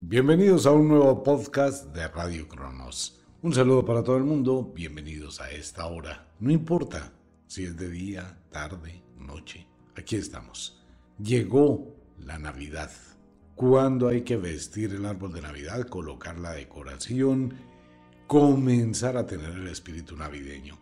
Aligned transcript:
Bienvenidos 0.00 0.64
a 0.64 0.70
un 0.70 0.86
nuevo 0.86 1.24
podcast 1.24 1.92
de 1.92 2.06
Radio 2.06 2.46
Cronos. 2.46 3.20
Un 3.42 3.52
saludo 3.52 3.84
para 3.84 4.04
todo 4.04 4.16
el 4.16 4.22
mundo, 4.22 4.72
bienvenidos 4.72 5.40
a 5.40 5.50
esta 5.50 5.86
hora. 5.86 6.28
No 6.38 6.52
importa 6.52 7.12
si 7.48 7.64
es 7.64 7.76
de 7.76 7.90
día, 7.90 8.38
tarde, 8.52 9.02
noche, 9.18 9.66
aquí 9.96 10.14
estamos. 10.14 10.80
Llegó 11.18 11.96
la 12.16 12.38
Navidad. 12.38 12.92
¿Cuándo 13.56 14.06
hay 14.06 14.22
que 14.22 14.36
vestir 14.36 14.94
el 14.94 15.04
árbol 15.04 15.32
de 15.32 15.42
Navidad, 15.42 15.88
colocar 15.88 16.38
la 16.38 16.52
decoración, 16.52 17.54
comenzar 18.28 19.16
a 19.16 19.26
tener 19.26 19.50
el 19.50 19.66
espíritu 19.66 20.16
navideño? 20.16 20.78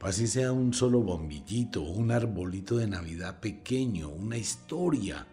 Así 0.00 0.28
sea 0.28 0.52
un 0.52 0.72
solo 0.72 1.00
bombillito, 1.00 1.82
un 1.82 2.12
arbolito 2.12 2.76
de 2.76 2.86
Navidad 2.86 3.40
pequeño, 3.40 4.10
una 4.10 4.38
historia, 4.38 5.26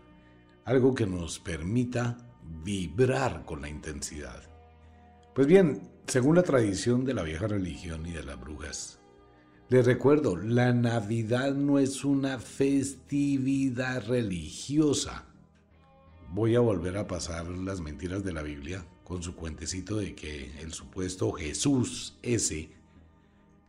algo 0.66 0.96
que 0.96 1.06
nos 1.06 1.40
permita 1.40 2.29
vibrar 2.64 3.46
con 3.46 3.62
la 3.62 3.70
intensidad. 3.70 4.42
Pues 5.34 5.48
bien, 5.48 5.90
según 6.08 6.36
la 6.36 6.44
tradición 6.44 7.06
de 7.06 7.14
la 7.14 7.24
vieja 7.24 7.48
religión 7.48 8.06
y 8.06 8.12
de 8.12 8.24
las 8.24 8.40
brujas, 8.40 9.00
les 9.70 9.86
recuerdo, 9.86 10.36
la 10.36 10.74
Navidad 10.74 11.54
no 11.54 11.78
es 11.78 12.04
una 12.04 12.40
festividad 12.40 14.08
religiosa. 14.08 15.26
Voy 16.32 16.56
a 16.56 16.60
volver 16.60 16.98
a 16.98 17.08
pasar 17.08 17.48
las 17.48 17.80
mentiras 17.80 18.24
de 18.24 18.34
la 18.34 18.42
Biblia 18.42 18.84
con 19.04 19.22
su 19.22 19.36
cuentecito 19.36 19.98
de 19.98 20.16
que 20.16 20.60
el 20.60 20.74
supuesto 20.74 21.32
Jesús 21.34 22.18
ese 22.24 22.72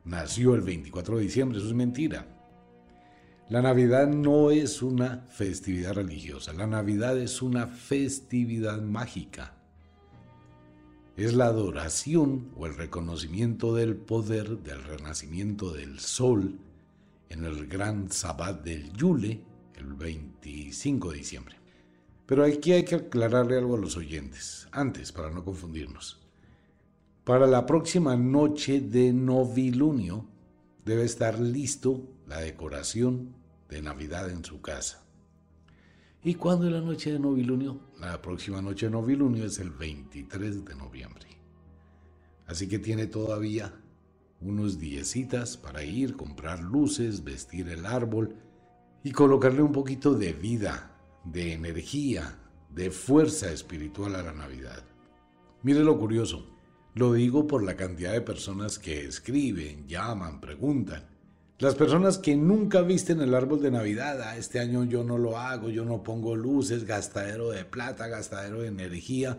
nació 0.05 0.55
el 0.55 0.62
24 0.62 1.19
de 1.19 1.23
diciembre. 1.23 1.59
Eso 1.59 1.69
es 1.69 1.74
mentira. 1.74 2.40
La 3.51 3.63
Navidad 3.63 4.07
no 4.07 4.53
es 4.53 4.81
una 4.81 5.27
festividad 5.29 5.95
religiosa, 5.95 6.53
la 6.53 6.69
Navidad 6.69 7.19
es 7.19 7.43
una 7.43 7.67
festividad 7.67 8.81
mágica. 8.81 9.57
Es 11.17 11.35
la 11.35 11.47
adoración 11.47 12.53
o 12.57 12.67
el 12.67 12.77
reconocimiento 12.77 13.74
del 13.74 13.97
poder 13.97 14.59
del 14.59 14.85
renacimiento 14.85 15.73
del 15.73 15.99
sol 15.99 16.61
en 17.29 17.45
el 17.45 17.66
gran 17.66 18.13
Sabbat 18.13 18.63
del 18.63 18.93
Yule, 18.93 19.43
el 19.74 19.95
25 19.95 21.11
de 21.11 21.19
diciembre. 21.19 21.57
Pero 22.27 22.45
aquí 22.45 22.71
hay 22.71 22.85
que 22.85 22.95
aclararle 22.95 23.59
algo 23.59 23.74
a 23.74 23.80
los 23.80 23.96
oyentes, 23.96 24.69
antes, 24.71 25.11
para 25.11 25.33
no 25.33 25.45
confundirnos. 25.45 26.21
Para 27.24 27.49
la 27.49 27.67
próxima 27.67 28.17
noche 28.17 28.80
de 28.80 29.13
novilunio 29.13 30.24
debe 30.85 31.02
estar 31.02 31.41
listo 31.41 32.07
la 32.29 32.39
decoración 32.39 33.40
de 33.71 33.82
Navidad 33.82 34.29
en 34.30 34.45
su 34.45 34.60
casa. 34.60 35.04
¿Y 36.23 36.35
cuándo 36.35 36.66
es 36.66 36.73
la 36.73 36.80
noche 36.80 37.13
de 37.13 37.18
novilunio? 37.18 37.80
La 37.99 38.21
próxima 38.21 38.60
noche 38.60 38.87
de 38.87 38.93
novilunio 38.93 39.46
es 39.46 39.59
el 39.59 39.71
23 39.71 40.65
de 40.65 40.74
noviembre. 40.74 41.27
Así 42.46 42.68
que 42.68 42.79
tiene 42.79 43.07
todavía 43.07 43.73
unos 44.40 44.79
diecitas 44.79 45.57
para 45.57 45.82
ir, 45.82 46.16
comprar 46.16 46.60
luces, 46.60 47.24
vestir 47.24 47.68
el 47.68 47.87
árbol 47.87 48.35
y 49.02 49.12
colocarle 49.12 49.62
un 49.62 49.73
poquito 49.73 50.15
de 50.15 50.32
vida, 50.32 50.96
de 51.24 51.52
energía, 51.52 52.38
de 52.74 52.90
fuerza 52.90 53.51
espiritual 53.51 54.15
a 54.15 54.23
la 54.23 54.32
Navidad. 54.32 54.84
Mire 55.62 55.80
lo 55.80 55.99
curioso, 55.99 56.46
lo 56.95 57.12
digo 57.12 57.46
por 57.46 57.62
la 57.62 57.77
cantidad 57.77 58.12
de 58.12 58.21
personas 58.21 58.79
que 58.79 59.05
escriben, 59.07 59.87
llaman, 59.87 60.40
preguntan. 60.40 61.09
Las 61.61 61.75
personas 61.75 62.16
que 62.16 62.37
nunca 62.37 62.80
visten 62.80 63.21
el 63.21 63.35
árbol 63.35 63.61
de 63.61 63.71
Navidad, 63.71 64.22
ah, 64.22 64.39
este 64.39 64.61
año 64.61 64.84
yo 64.84 65.05
no 65.05 65.19
lo 65.19 65.37
hago, 65.37 65.69
yo 65.69 65.84
no 65.84 66.03
pongo 66.03 66.34
luces, 66.34 66.87
gastadero 66.87 67.50
de 67.50 67.67
plata, 67.67 68.06
gastadero 68.06 68.62
de 68.62 68.69
energía, 68.69 69.39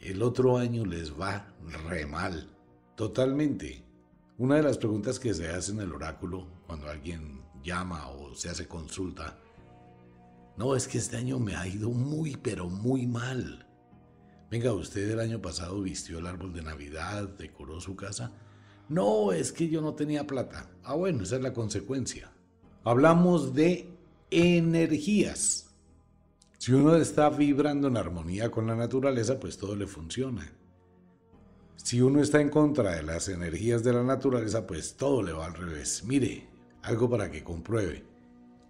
el 0.00 0.22
otro 0.22 0.56
año 0.56 0.86
les 0.86 1.20
va 1.20 1.52
re 1.86 2.06
mal, 2.06 2.48
totalmente. 2.94 3.84
Una 4.38 4.56
de 4.56 4.62
las 4.62 4.78
preguntas 4.78 5.20
que 5.20 5.34
se 5.34 5.50
hace 5.50 5.72
en 5.72 5.80
el 5.80 5.92
oráculo 5.92 6.46
cuando 6.66 6.88
alguien 6.88 7.42
llama 7.62 8.08
o 8.08 8.34
se 8.34 8.48
hace 8.48 8.66
consulta, 8.66 9.38
no, 10.56 10.74
es 10.74 10.88
que 10.88 10.96
este 10.96 11.18
año 11.18 11.38
me 11.38 11.56
ha 11.56 11.66
ido 11.66 11.90
muy, 11.90 12.36
pero 12.36 12.70
muy 12.70 13.06
mal. 13.06 13.66
Venga, 14.50 14.72
usted 14.72 15.10
el 15.10 15.20
año 15.20 15.42
pasado 15.42 15.82
vistió 15.82 16.20
el 16.20 16.26
árbol 16.26 16.54
de 16.54 16.62
Navidad, 16.62 17.28
decoró 17.36 17.82
su 17.82 17.96
casa. 17.96 18.32
No, 18.88 19.32
es 19.32 19.52
que 19.52 19.68
yo 19.68 19.80
no 19.80 19.94
tenía 19.94 20.26
plata. 20.26 20.70
Ah, 20.82 20.94
bueno, 20.94 21.22
esa 21.22 21.36
es 21.36 21.42
la 21.42 21.52
consecuencia. 21.52 22.30
Hablamos 22.84 23.54
de 23.54 23.88
energías. 24.30 25.70
Si 26.58 26.72
uno 26.72 26.96
está 26.96 27.30
vibrando 27.30 27.88
en 27.88 27.96
armonía 27.96 28.50
con 28.50 28.66
la 28.66 28.76
naturaleza, 28.76 29.38
pues 29.38 29.56
todo 29.58 29.74
le 29.76 29.86
funciona. 29.86 30.50
Si 31.76 32.00
uno 32.00 32.20
está 32.20 32.40
en 32.40 32.48
contra 32.48 32.96
de 32.96 33.02
las 33.02 33.28
energías 33.28 33.84
de 33.84 33.92
la 33.92 34.02
naturaleza, 34.02 34.66
pues 34.66 34.96
todo 34.96 35.22
le 35.22 35.32
va 35.32 35.46
al 35.46 35.54
revés. 35.54 36.02
Mire, 36.04 36.46
algo 36.82 37.08
para 37.08 37.30
que 37.30 37.44
compruebe. 37.44 38.04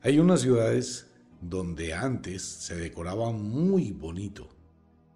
Hay 0.03 0.19
unas 0.19 0.41
ciudades 0.41 1.06
donde 1.41 1.94
antes 1.94 2.42
se 2.42 2.76
decoraba 2.76 3.30
muy 3.32 3.92
bonito 3.92 4.48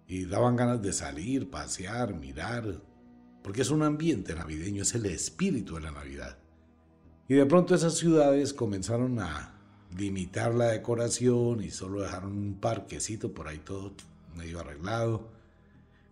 y 0.07 0.25
daban 0.25 0.55
ganas 0.55 0.81
de 0.81 0.93
salir, 0.93 1.49
pasear, 1.49 2.15
mirar, 2.15 2.81
porque 3.43 3.61
es 3.61 3.69
un 3.69 3.83
ambiente 3.83 4.35
navideño, 4.35 4.83
es 4.83 4.95
el 4.95 5.05
espíritu 5.05 5.75
de 5.75 5.81
la 5.81 5.91
Navidad. 5.91 6.37
Y 7.27 7.35
de 7.35 7.45
pronto 7.45 7.75
esas 7.75 7.95
ciudades 7.95 8.53
comenzaron 8.53 9.19
a 9.19 9.55
limitar 9.97 10.53
la 10.53 10.67
decoración 10.67 11.63
y 11.63 11.69
solo 11.69 12.01
dejaron 12.01 12.37
un 12.37 12.59
parquecito 12.59 13.33
por 13.33 13.47
ahí 13.47 13.59
todo 13.59 13.93
medio 14.35 14.59
arreglado. 14.59 15.29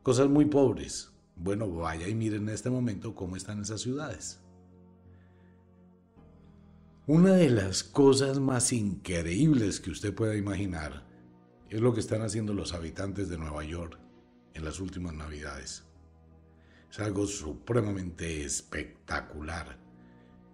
Cosas 0.04 0.30
muy 0.30 0.46
pobres. 0.46 1.12
Bueno, 1.36 1.70
vaya 1.70 2.08
y 2.08 2.16
miren 2.16 2.44
en 2.44 2.50
este 2.50 2.70
momento 2.70 3.14
cómo 3.14 3.36
están 3.36 3.62
esas 3.62 3.82
ciudades. 3.82 4.40
Una 7.06 7.34
de 7.34 7.50
las 7.50 7.84
cosas 7.84 8.40
más 8.40 8.74
increíbles 8.74 9.80
que 9.80 9.92
usted 9.92 10.14
pueda 10.14 10.36
imaginar 10.36 11.04
es 11.70 11.80
lo 11.80 11.94
que 11.94 12.00
están 12.00 12.22
haciendo 12.22 12.54
los 12.54 12.74
habitantes 12.74 13.30
de 13.30 13.38
Nueva 13.38 13.64
York 13.64 13.98
en 14.54 14.66
las 14.66 14.80
últimas 14.80 15.14
navidades. 15.14 15.86
Es 16.92 17.00
algo 17.00 17.26
supremamente 17.28 18.44
espectacular. 18.44 19.78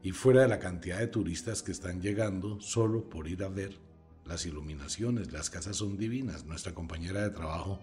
Y 0.01 0.11
fuera 0.11 0.41
de 0.41 0.47
la 0.47 0.59
cantidad 0.59 0.99
de 0.99 1.07
turistas 1.07 1.63
que 1.63 1.71
están 1.71 2.01
llegando 2.01 2.59
solo 2.59 3.09
por 3.09 3.27
ir 3.27 3.43
a 3.43 3.49
ver 3.49 3.77
las 4.25 4.45
iluminaciones, 4.45 5.31
las 5.31 5.49
casas 5.49 5.77
son 5.77 5.97
divinas. 5.97 6.45
Nuestra 6.45 6.73
compañera 6.73 7.21
de 7.21 7.29
trabajo, 7.29 7.79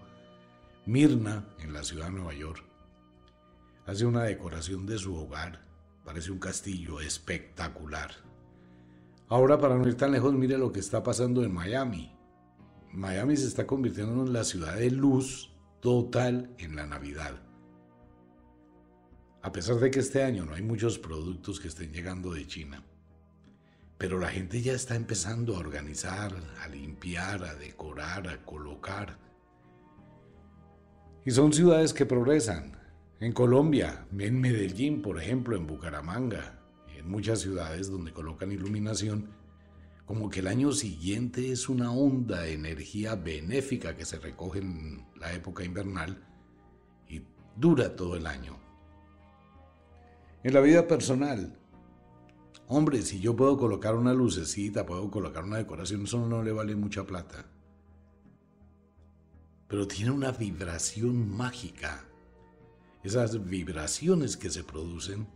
Mirna, 0.86 1.46
en 1.60 1.72
la 1.72 1.82
ciudad 1.82 2.06
de 2.06 2.12
Nueva 2.12 2.34
York, 2.34 2.64
hace 3.86 4.04
una 4.06 4.24
decoración 4.24 4.86
de 4.86 4.98
su 4.98 5.14
hogar. 5.14 5.64
Parece 6.04 6.30
un 6.30 6.38
castillo 6.38 7.00
espectacular. 7.00 8.10
Ahora, 9.28 9.58
para 9.58 9.76
no 9.76 9.86
ir 9.86 9.96
tan 9.96 10.12
lejos, 10.12 10.34
mire 10.34 10.58
lo 10.58 10.72
que 10.72 10.80
está 10.80 11.02
pasando 11.02 11.44
en 11.44 11.52
Miami. 11.52 12.12
Miami 12.92 13.36
se 13.36 13.46
está 13.46 13.66
convirtiendo 13.66 14.24
en 14.24 14.32
la 14.32 14.44
ciudad 14.44 14.76
de 14.76 14.90
luz 14.90 15.52
total 15.80 16.54
en 16.58 16.74
la 16.74 16.86
Navidad. 16.86 17.40
A 19.42 19.52
pesar 19.52 19.76
de 19.76 19.90
que 19.90 20.00
este 20.00 20.22
año 20.22 20.44
no 20.44 20.54
hay 20.54 20.60
muchos 20.60 20.98
productos 20.98 21.60
que 21.60 21.68
estén 21.68 21.92
llegando 21.92 22.34
de 22.34 22.46
China. 22.46 22.82
Pero 23.96 24.18
la 24.18 24.28
gente 24.28 24.60
ya 24.60 24.74
está 24.74 24.96
empezando 24.96 25.56
a 25.56 25.60
organizar, 25.60 26.34
a 26.62 26.68
limpiar, 26.68 27.44
a 27.44 27.54
decorar, 27.54 28.28
a 28.28 28.44
colocar. 28.44 29.18
Y 31.24 31.30
son 31.30 31.54
ciudades 31.54 31.94
que 31.94 32.04
progresan. 32.04 32.78
En 33.18 33.32
Colombia, 33.32 34.06
en 34.18 34.40
Medellín, 34.40 35.00
por 35.00 35.20
ejemplo, 35.20 35.56
en 35.56 35.66
Bucaramanga, 35.66 36.58
en 36.94 37.10
muchas 37.10 37.40
ciudades 37.40 37.90
donde 37.90 38.12
colocan 38.12 38.52
iluminación, 38.52 39.30
como 40.04 40.28
que 40.28 40.40
el 40.40 40.48
año 40.48 40.72
siguiente 40.72 41.50
es 41.50 41.70
una 41.70 41.92
onda 41.92 42.42
de 42.42 42.52
energía 42.52 43.14
benéfica 43.14 43.96
que 43.96 44.04
se 44.04 44.18
recoge 44.18 44.58
en 44.58 45.06
la 45.16 45.32
época 45.32 45.64
invernal 45.64 46.22
y 47.08 47.22
dura 47.56 47.96
todo 47.96 48.16
el 48.16 48.26
año. 48.26 48.59
En 50.42 50.54
la 50.54 50.60
vida 50.60 50.88
personal, 50.88 51.54
hombre, 52.66 53.02
si 53.02 53.20
yo 53.20 53.36
puedo 53.36 53.58
colocar 53.58 53.94
una 53.94 54.14
lucecita, 54.14 54.86
puedo 54.86 55.10
colocar 55.10 55.44
una 55.44 55.58
decoración, 55.58 56.04
eso 56.04 56.26
no 56.26 56.42
le 56.42 56.50
vale 56.50 56.74
mucha 56.74 57.04
plata. 57.04 57.44
Pero 59.68 59.86
tiene 59.86 60.12
una 60.12 60.32
vibración 60.32 61.28
mágica. 61.36 62.06
Esas 63.04 63.44
vibraciones 63.44 64.38
que 64.38 64.48
se 64.48 64.64
producen, 64.64 65.28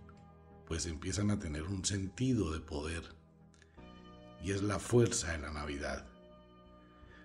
pues 0.67 0.87
empiezan 0.87 1.31
a 1.31 1.39
tener 1.39 1.65
un 1.65 1.85
sentido 1.85 2.51
de 2.53 2.61
poder. 2.61 3.03
Y 4.43 4.53
es 4.53 4.63
la 4.63 4.79
fuerza 4.79 5.33
de 5.33 5.39
la 5.39 5.53
Navidad. 5.53 6.07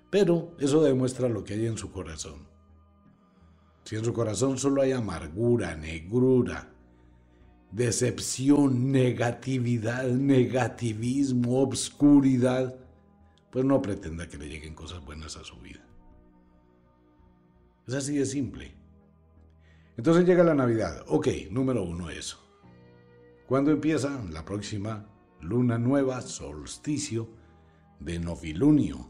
Pero 0.10 0.54
eso 0.60 0.84
demuestra 0.84 1.30
lo 1.30 1.46
que 1.46 1.54
hay 1.54 1.66
en 1.66 1.78
su 1.78 1.94
corazón. 1.94 2.46
Si 3.86 3.96
en 3.96 4.04
su 4.04 4.12
corazón 4.12 4.58
solo 4.58 4.82
hay 4.82 4.92
amargura, 4.92 5.78
negrura, 5.78 6.74
decepción, 7.72 8.92
negatividad, 8.92 10.08
negativismo, 10.08 11.62
obscuridad, 11.62 12.76
pues 13.52 13.66
no 13.66 13.82
pretenda 13.82 14.28
que 14.28 14.38
le 14.38 14.50
lleguen 14.50 14.74
cosas 14.74 15.04
buenas 15.04 15.38
a 15.38 15.44
su 15.44 15.58
vida. 15.58 15.86
Es 17.88 17.94
así 17.94 18.18
de 18.18 18.26
simple. 18.26 18.72
Entonces 19.98 20.26
llega 20.26 20.44
la 20.44 20.56
Navidad. 20.56 21.04
Ok, 21.08 21.28
número 21.52 21.84
uno 21.84 22.10
eso. 22.10 22.40
¿Cuándo 23.48 23.72
empieza? 23.72 24.24
La 24.32 24.46
próxima 24.46 25.08
luna 25.42 25.78
nueva, 25.80 26.22
solsticio 26.22 27.30
de 28.00 28.20
novilunio. 28.20 29.10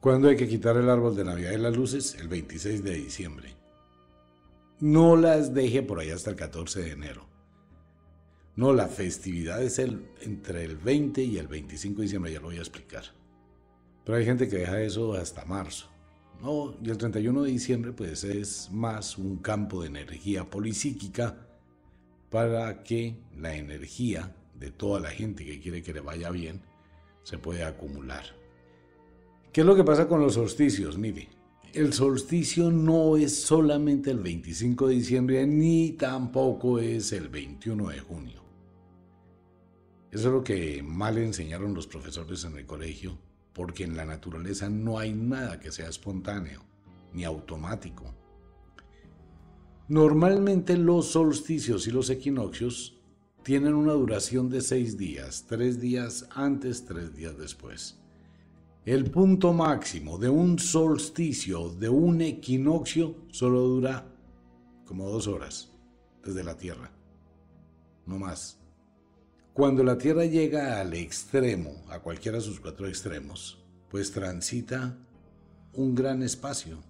¿Cuándo 0.00 0.28
hay 0.28 0.36
que 0.36 0.48
quitar 0.48 0.76
el 0.76 0.88
árbol 0.88 1.16
de 1.16 1.24
Navidad 1.24 1.52
y 1.52 1.58
las 1.58 1.76
luces? 1.76 2.14
El 2.14 2.28
26 2.28 2.82
de 2.82 2.94
diciembre. 2.94 3.54
No 4.80 5.16
las 5.16 5.52
deje 5.54 5.82
por 5.82 6.00
allá 6.00 6.14
hasta 6.14 6.30
el 6.30 6.36
14 6.36 6.82
de 6.82 6.90
enero. 6.92 7.35
No, 8.56 8.72
la 8.72 8.88
festividad 8.88 9.62
es 9.62 9.78
el, 9.78 10.08
entre 10.22 10.64
el 10.64 10.76
20 10.76 11.22
y 11.22 11.36
el 11.36 11.46
25 11.46 11.98
de 11.98 12.02
diciembre, 12.02 12.32
ya 12.32 12.40
lo 12.40 12.46
voy 12.46 12.56
a 12.56 12.60
explicar. 12.60 13.04
Pero 14.02 14.16
hay 14.16 14.24
gente 14.24 14.48
que 14.48 14.56
deja 14.56 14.80
eso 14.80 15.12
hasta 15.12 15.44
marzo. 15.44 15.88
No, 16.42 16.74
y 16.82 16.90
el 16.90 16.96
31 16.96 17.42
de 17.42 17.50
diciembre 17.50 17.92
pues 17.92 18.24
es 18.24 18.70
más 18.70 19.18
un 19.18 19.38
campo 19.38 19.82
de 19.82 19.88
energía 19.88 20.48
polisíquica 20.48 21.46
para 22.30 22.82
que 22.82 23.16
la 23.36 23.54
energía 23.56 24.34
de 24.54 24.70
toda 24.70 25.00
la 25.00 25.10
gente 25.10 25.44
que 25.44 25.60
quiere 25.60 25.82
que 25.82 25.92
le 25.92 26.00
vaya 26.00 26.30
bien 26.30 26.62
se 27.24 27.38
pueda 27.38 27.68
acumular. 27.68 28.24
¿Qué 29.52 29.62
es 29.62 29.66
lo 29.66 29.76
que 29.76 29.84
pasa 29.84 30.08
con 30.08 30.20
los 30.20 30.34
solsticios? 30.34 30.96
Mire, 30.98 31.28
el 31.72 31.92
solsticio 31.92 32.70
no 32.70 33.16
es 33.16 33.38
solamente 33.42 34.10
el 34.10 34.18
25 34.20 34.88
de 34.88 34.94
diciembre 34.94 35.46
ni 35.46 35.92
tampoco 35.92 36.78
es 36.78 37.12
el 37.12 37.28
21 37.28 37.88
de 37.88 38.00
junio. 38.00 38.45
Eso 40.10 40.28
es 40.28 40.34
lo 40.34 40.44
que 40.44 40.82
mal 40.82 41.18
enseñaron 41.18 41.74
los 41.74 41.86
profesores 41.86 42.44
en 42.44 42.56
el 42.56 42.66
colegio, 42.66 43.18
porque 43.52 43.84
en 43.84 43.96
la 43.96 44.04
naturaleza 44.04 44.68
no 44.68 44.98
hay 44.98 45.12
nada 45.12 45.58
que 45.58 45.72
sea 45.72 45.88
espontáneo 45.88 46.62
ni 47.12 47.24
automático. 47.24 48.14
Normalmente 49.88 50.76
los 50.76 51.06
solsticios 51.12 51.86
y 51.86 51.90
los 51.90 52.10
equinoccios 52.10 53.00
tienen 53.42 53.74
una 53.74 53.92
duración 53.92 54.50
de 54.50 54.60
seis 54.60 54.98
días, 54.98 55.46
tres 55.48 55.80
días 55.80 56.28
antes, 56.34 56.84
tres 56.84 57.14
días 57.14 57.38
después. 57.38 57.98
El 58.84 59.10
punto 59.10 59.52
máximo 59.52 60.18
de 60.18 60.28
un 60.28 60.58
solsticio, 60.58 61.70
de 61.70 61.88
un 61.88 62.20
equinoccio, 62.20 63.14
solo 63.30 63.60
dura 63.62 64.06
como 64.84 65.08
dos 65.08 65.26
horas 65.28 65.72
desde 66.24 66.42
la 66.42 66.56
Tierra, 66.56 66.90
no 68.06 68.18
más. 68.18 68.60
Cuando 69.56 69.82
la 69.82 69.96
Tierra 69.96 70.26
llega 70.26 70.82
al 70.82 70.92
extremo, 70.92 71.82
a 71.88 72.00
cualquiera 72.00 72.36
de 72.36 72.44
sus 72.44 72.60
cuatro 72.60 72.86
extremos, 72.88 73.56
pues 73.88 74.12
transita 74.12 74.98
un 75.72 75.94
gran 75.94 76.22
espacio. 76.22 76.82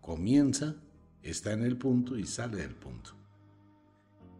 Comienza, 0.00 0.74
está 1.22 1.52
en 1.52 1.62
el 1.62 1.78
punto 1.78 2.18
y 2.18 2.26
sale 2.26 2.56
del 2.56 2.74
punto. 2.74 3.12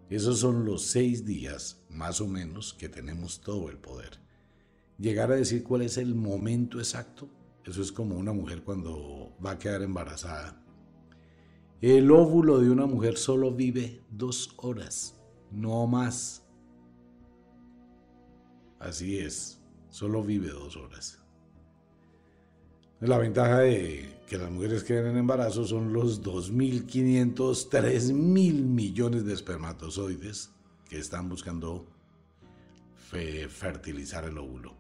Esos 0.08 0.40
son 0.40 0.64
los 0.64 0.82
seis 0.82 1.25
días, 1.25 1.84
más 1.88 2.20
o 2.20 2.26
menos, 2.26 2.75
que 2.75 2.88
tenemos 2.88 3.40
todo 3.40 3.70
el 3.70 3.78
poder. 3.78 4.19
Llegar 4.99 5.31
a 5.31 5.37
decir 5.37 5.62
cuál 5.62 5.82
es 5.82 5.96
el 5.96 6.17
momento 6.17 6.81
exacto, 6.81 7.28
eso 7.64 7.82
es 7.82 7.93
como 7.93 8.17
una 8.17 8.32
mujer 8.32 8.64
cuando 8.64 9.32
va 9.46 9.52
a 9.52 9.58
quedar 9.61 9.82
embarazada. 9.82 10.61
El 11.81 12.11
óvulo 12.11 12.58
de 12.58 12.69
una 12.69 12.87
mujer 12.87 13.17
solo 13.17 13.55
vive 13.55 14.02
dos 14.11 14.55
horas, 14.56 15.14
no 15.52 15.87
más. 15.87 16.43
Así 18.81 19.19
es, 19.19 19.61
solo 19.91 20.25
vive 20.25 20.49
dos 20.49 20.77
horas. 20.77 21.19
La 23.00 23.19
ventaja 23.19 23.61
de 23.61 24.21
que 24.27 24.37
las 24.37 24.50
mujeres 24.50 24.85
queden 24.85 25.12
en 25.12 25.19
embarazo 25.19 25.67
son 25.67 25.93
los 25.93 26.23
2.500, 26.23 27.35
3.000 27.71 28.12
millones 28.12 29.25
de 29.25 29.35
espermatozoides 29.35 30.50
que 30.88 30.99
están 30.99 31.29
buscando 31.29 31.87
fertilizar 33.49 34.25
el 34.25 34.38
óvulo. 34.38 34.75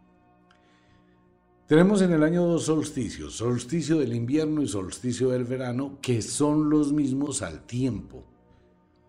Tenemos 1.66 2.02
en 2.02 2.12
el 2.12 2.22
año 2.22 2.44
dos 2.44 2.64
solsticios, 2.64 3.36
solsticio 3.36 3.98
del 3.98 4.14
invierno 4.14 4.62
y 4.62 4.68
solsticio 4.68 5.30
del 5.30 5.44
verano, 5.44 5.98
que 6.02 6.20
son 6.20 6.68
los 6.68 6.92
mismos 6.92 7.42
al 7.42 7.64
tiempo. 7.66 8.29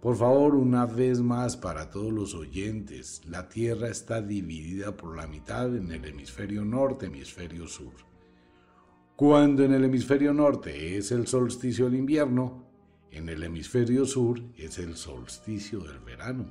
Por 0.01 0.15
favor, 0.15 0.55
una 0.55 0.87
vez 0.87 1.21
más 1.21 1.55
para 1.55 1.91
todos 1.91 2.11
los 2.11 2.33
oyentes, 2.33 3.21
la 3.27 3.47
Tierra 3.47 3.87
está 3.87 4.19
dividida 4.19 4.97
por 4.97 5.15
la 5.15 5.27
mitad 5.27 5.75
en 5.75 5.91
el 5.91 6.03
hemisferio 6.03 6.65
norte, 6.65 7.05
hemisferio 7.05 7.67
sur. 7.67 7.93
Cuando 9.15 9.63
en 9.63 9.73
el 9.73 9.83
hemisferio 9.83 10.33
norte 10.33 10.97
es 10.97 11.11
el 11.11 11.27
solsticio 11.27 11.85
del 11.85 11.99
invierno, 11.99 12.65
en 13.11 13.29
el 13.29 13.43
hemisferio 13.43 14.07
sur 14.07 14.41
es 14.57 14.79
el 14.79 14.95
solsticio 14.95 15.81
del 15.81 15.99
verano. 15.99 16.49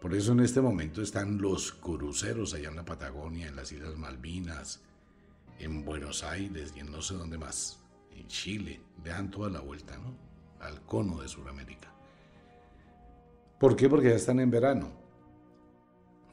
Por 0.00 0.14
eso 0.14 0.30
en 0.32 0.40
este 0.40 0.60
momento 0.60 1.02
están 1.02 1.38
los 1.38 1.72
cruceros 1.72 2.54
allá 2.54 2.68
en 2.68 2.76
la 2.76 2.84
Patagonia, 2.84 3.48
en 3.48 3.56
las 3.56 3.72
Islas 3.72 3.96
Malvinas, 3.96 4.84
en 5.58 5.84
Buenos 5.84 6.22
Aires 6.22 6.74
y 6.76 6.78
en 6.78 6.92
no 6.92 7.02
sé 7.02 7.14
dónde 7.14 7.38
más, 7.38 7.80
en 8.12 8.28
Chile, 8.28 8.80
dan 9.02 9.32
toda 9.32 9.50
la 9.50 9.58
vuelta, 9.58 9.98
¿no? 9.98 10.16
Al 10.60 10.80
cono 10.82 11.20
de 11.20 11.26
Sudamérica. 11.26 11.93
¿Por 13.58 13.76
qué? 13.76 13.88
Porque 13.88 14.10
ya 14.10 14.16
están 14.16 14.40
en 14.40 14.50
verano. 14.50 14.92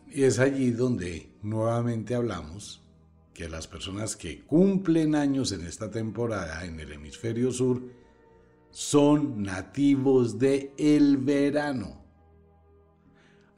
Y 0.07 0.23
es 0.23 0.39
allí 0.39 0.71
donde 0.71 1.37
nuevamente 1.41 2.15
hablamos 2.15 2.81
que 3.33 3.47
las 3.47 3.67
personas 3.67 4.15
que 4.15 4.43
cumplen 4.43 5.15
años 5.15 5.51
en 5.51 5.65
esta 5.65 5.89
temporada 5.89 6.65
en 6.65 6.79
el 6.79 6.91
hemisferio 6.91 7.51
sur 7.51 7.81
son 8.71 9.41
nativos 9.41 10.37
de 10.37 10.73
el 10.77 11.17
verano. 11.17 12.01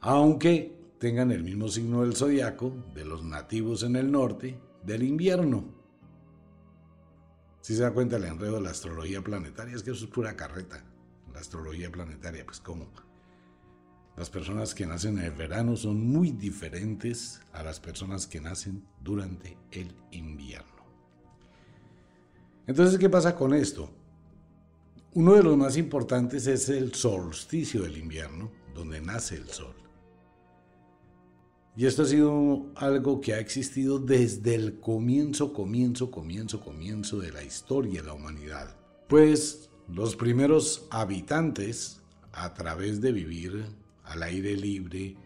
Aunque 0.00 0.74
tengan 0.98 1.32
el 1.32 1.42
mismo 1.42 1.68
signo 1.68 2.02
del 2.02 2.14
zodiaco 2.14 2.72
de 2.94 3.04
los 3.04 3.24
nativos 3.24 3.82
en 3.82 3.96
el 3.96 4.10
norte 4.10 4.58
del 4.84 5.02
invierno. 5.02 5.64
Si 7.60 7.74
se 7.74 7.82
da 7.82 7.92
cuenta 7.92 8.16
el 8.16 8.24
enredo 8.24 8.56
de 8.56 8.62
la 8.62 8.70
astrología 8.70 9.22
planetaria, 9.22 9.74
es 9.74 9.82
que 9.82 9.90
eso 9.90 10.04
es 10.04 10.10
pura 10.10 10.36
carreta. 10.36 10.84
La 11.32 11.40
astrología 11.40 11.90
planetaria, 11.90 12.44
pues 12.44 12.60
como 12.60 12.92
las 14.16 14.30
personas 14.30 14.74
que 14.74 14.86
nacen 14.86 15.18
en 15.18 15.24
el 15.24 15.32
verano 15.32 15.76
son 15.76 16.06
muy 16.06 16.30
diferentes 16.30 17.40
a 17.52 17.62
las 17.62 17.80
personas 17.80 18.26
que 18.26 18.40
nacen 18.40 18.84
durante 19.02 19.56
el 19.72 19.92
invierno. 20.12 20.84
Entonces, 22.66 22.98
¿qué 22.98 23.10
pasa 23.10 23.34
con 23.34 23.52
esto? 23.52 23.90
Uno 25.14 25.34
de 25.34 25.42
los 25.42 25.56
más 25.56 25.76
importantes 25.76 26.46
es 26.46 26.68
el 26.68 26.94
solsticio 26.94 27.82
del 27.82 27.98
invierno, 27.98 28.50
donde 28.74 29.00
nace 29.00 29.36
el 29.36 29.48
sol. 29.48 29.74
Y 31.76 31.86
esto 31.86 32.02
ha 32.02 32.06
sido 32.06 32.66
algo 32.76 33.20
que 33.20 33.34
ha 33.34 33.40
existido 33.40 33.98
desde 33.98 34.54
el 34.54 34.78
comienzo, 34.78 35.52
comienzo, 35.52 36.10
comienzo, 36.10 36.60
comienzo 36.60 37.18
de 37.18 37.32
la 37.32 37.42
historia 37.42 38.00
de 38.00 38.06
la 38.06 38.14
humanidad. 38.14 38.76
Pues 39.08 39.70
los 39.88 40.14
primeros 40.14 40.86
habitantes, 40.90 42.00
a 42.32 42.54
través 42.54 43.00
de 43.00 43.12
vivir 43.12 43.66
al 44.14 44.22
aire 44.22 44.56
libre, 44.56 45.16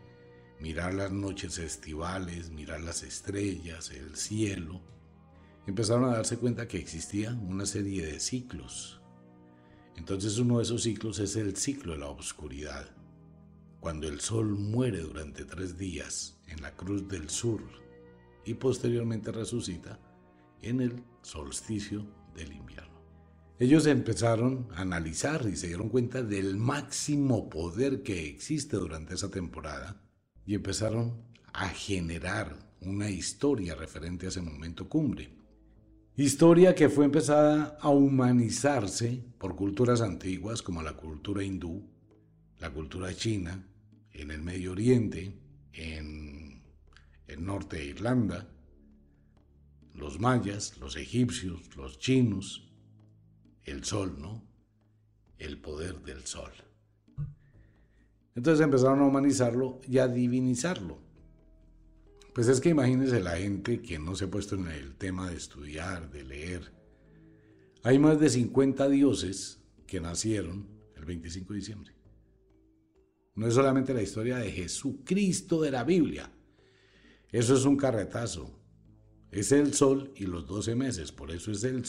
mirar 0.61 0.95
las 0.95 1.13
noches 1.13 1.59
estivales, 1.59 2.51
mirar 2.51 2.81
las 2.81 3.03
estrellas, 3.03 3.91
el 3.91 4.17
cielo, 4.17 4.81
empezaron 5.67 6.05
a 6.05 6.17
darse 6.17 6.39
cuenta 6.39 6.67
que 6.67 6.79
existía 6.79 7.35
una 7.35 7.67
serie 7.67 8.07
de 8.07 8.19
ciclos. 8.19 9.03
Entonces 9.97 10.39
uno 10.39 10.57
de 10.57 10.63
esos 10.63 10.85
ciclos 10.85 11.19
es 11.19 11.37
el 11.37 11.55
ciclo 11.57 11.93
de 11.93 11.99
la 11.99 12.09
oscuridad, 12.09 12.89
cuando 13.79 14.09
el 14.09 14.21
sol 14.21 14.57
muere 14.57 15.01
durante 15.01 15.45
tres 15.45 15.77
días 15.77 16.41
en 16.47 16.63
la 16.63 16.75
cruz 16.75 17.07
del 17.09 17.29
sur 17.29 17.61
y 18.47 18.55
posteriormente 18.55 19.33
resucita 19.33 20.01
en 20.63 20.81
el 20.81 21.05
solsticio 21.21 22.07
del 22.35 22.55
invierno. 22.55 22.88
Ellos 23.61 23.87
empezaron 23.87 24.69
a 24.77 24.83
analizar 24.83 25.45
y 25.53 25.57
se 25.57 25.67
dieron 25.67 25.89
cuenta 25.89 26.23
del 26.23 26.57
máximo 26.57 27.51
poder 27.51 28.05
que 28.05 28.29
existe 28.29 28.77
durante 28.77 29.15
esa 29.15 29.33
temporada 29.33 30.01
y 30.47 30.55
empezaron 30.55 31.25
a 31.53 31.69
generar 31.69 32.57
una 32.81 33.11
historia 33.11 33.75
referente 33.75 34.27
a 34.27 34.29
ese 34.29 34.43
momento 34.43 34.89
cumbre. 34.89 35.31
Historia 36.17 36.77
que 36.77 36.89
fue 36.89 37.05
empezada 37.05 37.77
a 37.81 37.89
humanizarse 37.89 39.25
por 39.39 39.57
culturas 39.57 40.03
antiguas 40.03 40.63
como 40.63 40.81
la 40.81 40.93
cultura 40.93 41.43
hindú, 41.43 41.83
la 42.61 42.71
cultura 42.71 43.13
china, 43.13 43.67
en 44.13 44.31
el 44.31 44.41
Medio 44.41 44.73
Oriente, 44.73 45.33
en 45.73 46.63
el 47.27 47.45
norte 47.45 47.77
de 47.77 47.87
Irlanda, 47.87 48.49
los 49.95 50.21
mayas, 50.21 50.79
los 50.79 50.97
egipcios, 50.97 51.77
los 51.77 51.99
chinos, 51.99 52.68
el 53.69 53.85
sol, 53.85 54.17
¿no? 54.19 54.43
El 55.39 55.61
poder 55.61 56.01
del 56.03 56.25
sol. 56.27 56.53
Entonces 58.35 58.65
empezaron 58.65 59.01
a 59.01 59.07
humanizarlo 59.07 59.81
y 59.89 59.99
a 59.99 60.09
divinizarlo. 60.09 60.99
Pues 62.35 62.47
es 62.47 62.61
que 62.61 62.69
imagínense 62.69 63.21
la 63.21 63.37
gente 63.37 63.83
que 63.83 63.99
no 63.99 64.15
se 64.15 64.27
ha 64.27 64.31
puesto 64.31 64.55
en 64.55 64.69
el 64.69 64.95
tema 64.95 65.29
de 65.29 65.37
estudiar, 65.37 66.11
de 66.11 66.23
leer, 66.25 66.73
Hay 67.83 67.99
más 67.99 68.21
de 68.21 68.29
50 68.29 68.89
dioses 68.89 69.61
que 69.87 70.01
nacieron 70.01 70.69
el 70.97 71.05
25 71.05 71.53
de 71.53 71.59
diciembre. 71.59 71.93
No 73.35 73.47
es 73.47 73.55
solamente 73.55 73.95
la 73.95 74.03
historia 74.03 74.37
de 74.39 74.51
Jesucristo 74.51 75.61
de 75.61 75.71
la 75.71 75.85
Biblia. 75.85 76.31
Eso 77.31 77.55
es 77.55 77.65
un 77.65 77.77
carretazo. 77.77 78.59
Es 79.31 79.53
el 79.53 79.75
sol 79.75 80.13
y 80.17 80.27
los 80.27 80.47
doce 80.47 80.75
meses. 80.75 81.13
Por 81.13 81.31
eso 81.31 81.53
es 81.53 81.65
el 81.65 81.85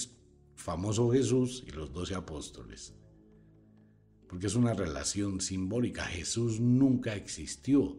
famoso 0.60 1.10
Jesús 1.10 1.63
y 1.66 1.72
los 1.72 1.92
doce 1.94 2.13
apóstoles. 2.16 2.94
Porque 4.28 4.48
es 4.48 4.56
una 4.56 4.74
relación 4.74 5.42
simbólica. 5.42 6.04
Jesús 6.04 6.60
nunca 6.60 7.16
existió. 7.16 7.98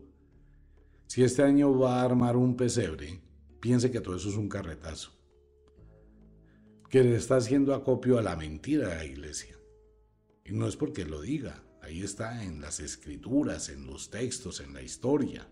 Si 1.06 1.24
este 1.24 1.42
año 1.42 1.76
va 1.76 2.00
a 2.00 2.04
armar 2.04 2.36
un 2.36 2.56
pesebre, 2.56 3.20
piense 3.60 3.90
que 3.90 4.00
todo 4.00 4.14
eso 4.14 4.28
es 4.28 4.36
un 4.36 4.48
carretazo. 4.48 5.10
Que 6.88 7.02
le 7.02 7.16
está 7.16 7.36
haciendo 7.36 7.74
acopio 7.74 8.18
a 8.18 8.22
la 8.22 8.36
mentira 8.36 8.88
de 8.88 8.94
la 8.94 9.04
iglesia. 9.04 9.56
Y 10.44 10.52
no 10.52 10.68
es 10.68 10.76
porque 10.76 11.04
lo 11.04 11.20
diga. 11.20 11.64
Ahí 11.82 12.02
está 12.02 12.44
en 12.44 12.60
las 12.60 12.78
escrituras, 12.78 13.70
en 13.70 13.86
los 13.86 14.10
textos, 14.10 14.60
en 14.60 14.74
la 14.74 14.82
historia. 14.82 15.48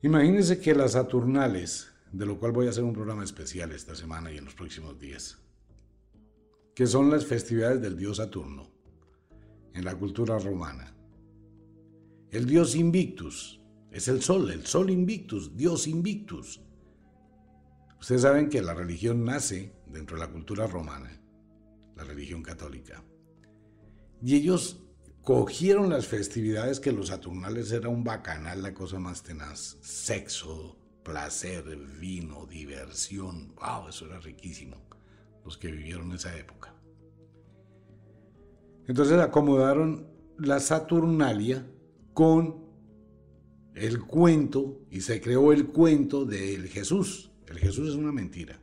Imagínense 0.00 0.60
que 0.60 0.74
las 0.74 0.92
Saturnales, 0.92 1.87
de 2.12 2.26
lo 2.26 2.38
cual 2.38 2.52
voy 2.52 2.66
a 2.66 2.70
hacer 2.70 2.84
un 2.84 2.92
programa 2.92 3.24
especial 3.24 3.72
esta 3.72 3.94
semana 3.94 4.32
y 4.32 4.38
en 4.38 4.44
los 4.44 4.54
próximos 4.54 4.98
días, 4.98 5.38
que 6.74 6.86
son 6.86 7.10
las 7.10 7.26
festividades 7.26 7.80
del 7.80 7.96
dios 7.96 8.18
Saturno 8.18 8.70
en 9.74 9.84
la 9.84 9.96
cultura 9.96 10.38
romana. 10.38 10.94
El 12.30 12.46
dios 12.46 12.74
Invictus 12.74 13.60
es 13.90 14.08
el 14.08 14.22
sol, 14.22 14.50
el 14.50 14.66
sol 14.66 14.90
Invictus, 14.90 15.56
dios 15.56 15.86
Invictus. 15.86 16.60
Ustedes 18.00 18.22
saben 18.22 18.48
que 18.48 18.62
la 18.62 18.74
religión 18.74 19.24
nace 19.24 19.72
dentro 19.86 20.16
de 20.16 20.24
la 20.24 20.30
cultura 20.30 20.66
romana, 20.66 21.20
la 21.96 22.04
religión 22.04 22.42
católica. 22.42 23.02
Y 24.22 24.36
ellos 24.36 24.84
cogieron 25.22 25.90
las 25.90 26.06
festividades 26.06 26.80
que 26.80 26.92
los 26.92 27.08
Saturnales 27.08 27.70
era 27.72 27.88
un 27.88 28.04
bacanal, 28.04 28.62
la 28.62 28.72
cosa 28.72 28.98
más 28.98 29.22
tenaz. 29.22 29.76
Sexo, 29.80 30.77
placer, 31.08 31.64
vino, 31.98 32.46
diversión. 32.46 33.54
¡Wow! 33.54 33.88
Eso 33.88 34.04
era 34.04 34.20
riquísimo. 34.20 34.76
Los 35.42 35.56
que 35.56 35.72
vivieron 35.72 36.12
esa 36.12 36.36
época. 36.36 36.74
Entonces 38.86 39.18
acomodaron 39.18 40.06
la 40.38 40.60
Saturnalia 40.60 41.66
con 42.12 42.68
el 43.74 44.00
cuento 44.00 44.82
y 44.90 45.00
se 45.00 45.20
creó 45.20 45.52
el 45.52 45.68
cuento 45.68 46.26
del 46.26 46.68
Jesús. 46.68 47.30
El 47.46 47.58
Jesús 47.58 47.88
es 47.88 47.94
una 47.94 48.12
mentira. 48.12 48.60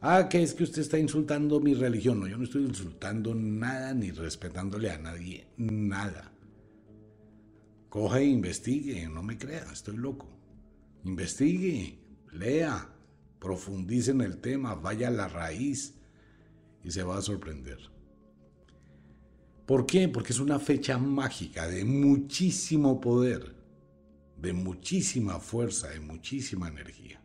Ah, 0.00 0.28
que 0.28 0.42
es 0.42 0.52
que 0.52 0.64
usted 0.64 0.82
está 0.82 0.98
insultando 0.98 1.60
mi 1.60 1.74
religión. 1.74 2.18
No, 2.18 2.26
yo 2.26 2.38
no 2.38 2.44
estoy 2.44 2.64
insultando 2.64 3.34
nada 3.34 3.94
ni 3.94 4.10
respetándole 4.10 4.90
a 4.90 4.98
nadie, 4.98 5.46
nada. 5.56 6.32
Coja 7.88 8.18
e 8.18 8.24
investigue, 8.24 9.08
no 9.08 9.22
me 9.22 9.38
crea, 9.38 9.66
estoy 9.72 9.96
loco. 9.96 10.35
Investigue, 11.06 11.98
lea, 12.32 12.88
profundice 13.38 14.10
en 14.10 14.20
el 14.20 14.38
tema, 14.38 14.74
vaya 14.74 15.08
a 15.08 15.12
la 15.12 15.28
raíz 15.28 15.94
y 16.84 16.90
se 16.90 17.02
va 17.02 17.18
a 17.18 17.22
sorprender. 17.22 17.78
¿Por 19.66 19.86
qué? 19.86 20.08
Porque 20.08 20.32
es 20.32 20.40
una 20.40 20.58
fecha 20.58 20.98
mágica 20.98 21.66
de 21.66 21.84
muchísimo 21.84 23.00
poder, 23.00 23.56
de 24.36 24.52
muchísima 24.52 25.40
fuerza, 25.40 25.88
de 25.88 26.00
muchísima 26.00 26.68
energía 26.68 27.16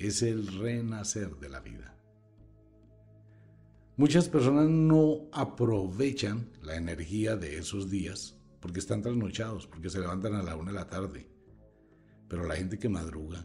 es 0.00 0.22
el 0.22 0.46
renacer 0.46 1.36
de 1.36 1.50
la 1.50 1.60
vida. 1.60 1.94
Muchas 3.98 4.30
personas 4.30 4.66
no 4.70 5.28
aprovechan 5.30 6.48
la 6.62 6.76
energía 6.76 7.36
de 7.36 7.58
esos 7.58 7.90
días 7.90 8.38
porque 8.60 8.80
están 8.80 9.02
trasnochados, 9.02 9.66
porque 9.66 9.90
se 9.90 10.00
levantan 10.00 10.34
a 10.34 10.42
la 10.42 10.56
una 10.56 10.72
de 10.72 10.78
la 10.78 10.88
tarde. 10.88 11.28
Pero 12.30 12.46
la 12.46 12.54
gente 12.54 12.78
que 12.78 12.88
madruga, 12.88 13.44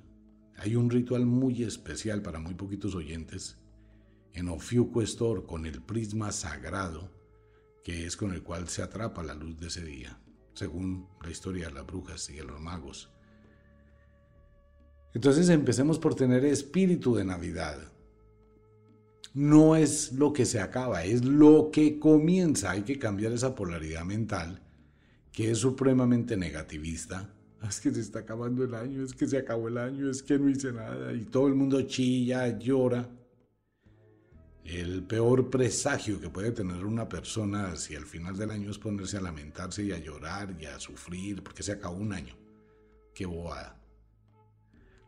hay 0.58 0.76
un 0.76 0.92
ritual 0.92 1.26
muy 1.26 1.64
especial 1.64 2.22
para 2.22 2.40
muy 2.40 2.54
poquitos 2.54 2.94
oyentes 2.94 3.58
en 4.32 4.48
Ofiuco 4.48 5.02
Estor 5.02 5.48
con 5.48 5.66
el 5.66 5.82
prisma 5.82 6.32
sagrado, 6.32 7.12
que 7.84 8.06
es 8.06 8.16
con 8.16 8.32
el 8.32 8.44
cual 8.44 8.70
se 8.70 8.84
atrapa 8.84 9.24
la 9.24 9.34
luz 9.34 9.58
de 9.60 9.68
ese 9.68 9.84
día, 9.84 10.20
según 10.54 11.08
la 11.24 11.32
historia 11.32 11.68
de 11.68 11.74
las 11.74 11.88
brujas 11.88 12.30
y 12.30 12.34
de 12.34 12.44
los 12.44 12.62
magos. 12.62 13.10
Entonces 15.16 15.50
empecemos 15.50 15.98
por 15.98 16.14
tener 16.14 16.46
espíritu 16.46 17.16
de 17.16 17.26
Navidad. 17.26 17.80
No 19.34 19.76
es 19.76 20.14
lo 20.14 20.32
que 20.32 20.46
se 20.46 20.60
acaba, 20.60 21.06
es 21.06 21.26
lo 21.26 21.72
que 21.72 21.98
comienza. 21.98 22.70
Hay 22.70 22.84
que 22.84 23.00
cambiar 23.00 23.32
esa 23.32 23.56
polaridad 23.56 24.06
mental 24.06 24.62
que 25.32 25.50
es 25.50 25.58
supremamente 25.58 26.38
negativista. 26.38 27.35
Es 27.70 27.80
que 27.80 27.92
se 27.92 28.02
está 28.02 28.20
acabando 28.20 28.64
el 28.64 28.76
año, 28.76 29.04
es 29.04 29.14
que 29.14 29.28
se 29.28 29.38
acabó 29.38 29.68
el 29.68 29.78
año, 29.78 30.10
es 30.10 30.22
que 30.22 30.38
no 30.38 30.50
hice 30.50 30.72
nada 30.72 31.14
y 31.14 31.26
todo 31.26 31.48
el 31.48 31.56
mundo 31.56 31.82
chilla, 31.84 32.58
llora. 32.58 33.10
El 34.64 35.04
peor 35.04 35.50
presagio 35.50 36.20
que 36.20 36.30
puede 36.30 36.52
tener 36.52 36.86
una 36.86 37.08
persona 37.08 37.68
hacia 37.68 38.00
el 38.00 38.06
final 38.06 38.36
del 38.36 38.50
año 38.50 38.72
es 38.72 38.80
ponerse 38.80 39.18
a 39.18 39.22
lamentarse 39.22 39.84
y 39.84 39.92
a 39.92 40.00
llorar 40.00 40.56
y 40.60 40.66
a 40.66 40.80
sufrir 40.80 41.44
porque 41.44 41.62
se 41.62 41.74
acabó 41.74 41.98
un 41.98 42.14
año. 42.14 42.36
Qué 43.14 43.28
bobada. 43.28 43.80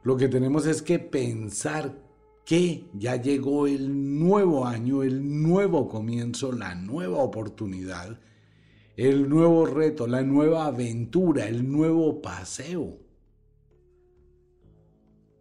Lo 0.03 0.15
que 0.15 0.27
tenemos 0.27 0.67
es 0.67 0.81
que 0.83 0.99
pensar 0.99 1.93
que 2.45 2.87
ya 2.93 3.15
llegó 3.15 3.67
el 3.67 4.19
nuevo 4.19 4.65
año, 4.65 5.03
el 5.03 5.41
nuevo 5.41 5.89
comienzo, 5.89 6.51
la 6.51 6.75
nueva 6.75 7.17
oportunidad, 7.17 8.19
el 8.97 9.29
nuevo 9.29 9.65
reto, 9.65 10.07
la 10.07 10.23
nueva 10.23 10.65
aventura, 10.65 11.47
el 11.47 11.71
nuevo 11.71 12.21
paseo. 12.21 12.99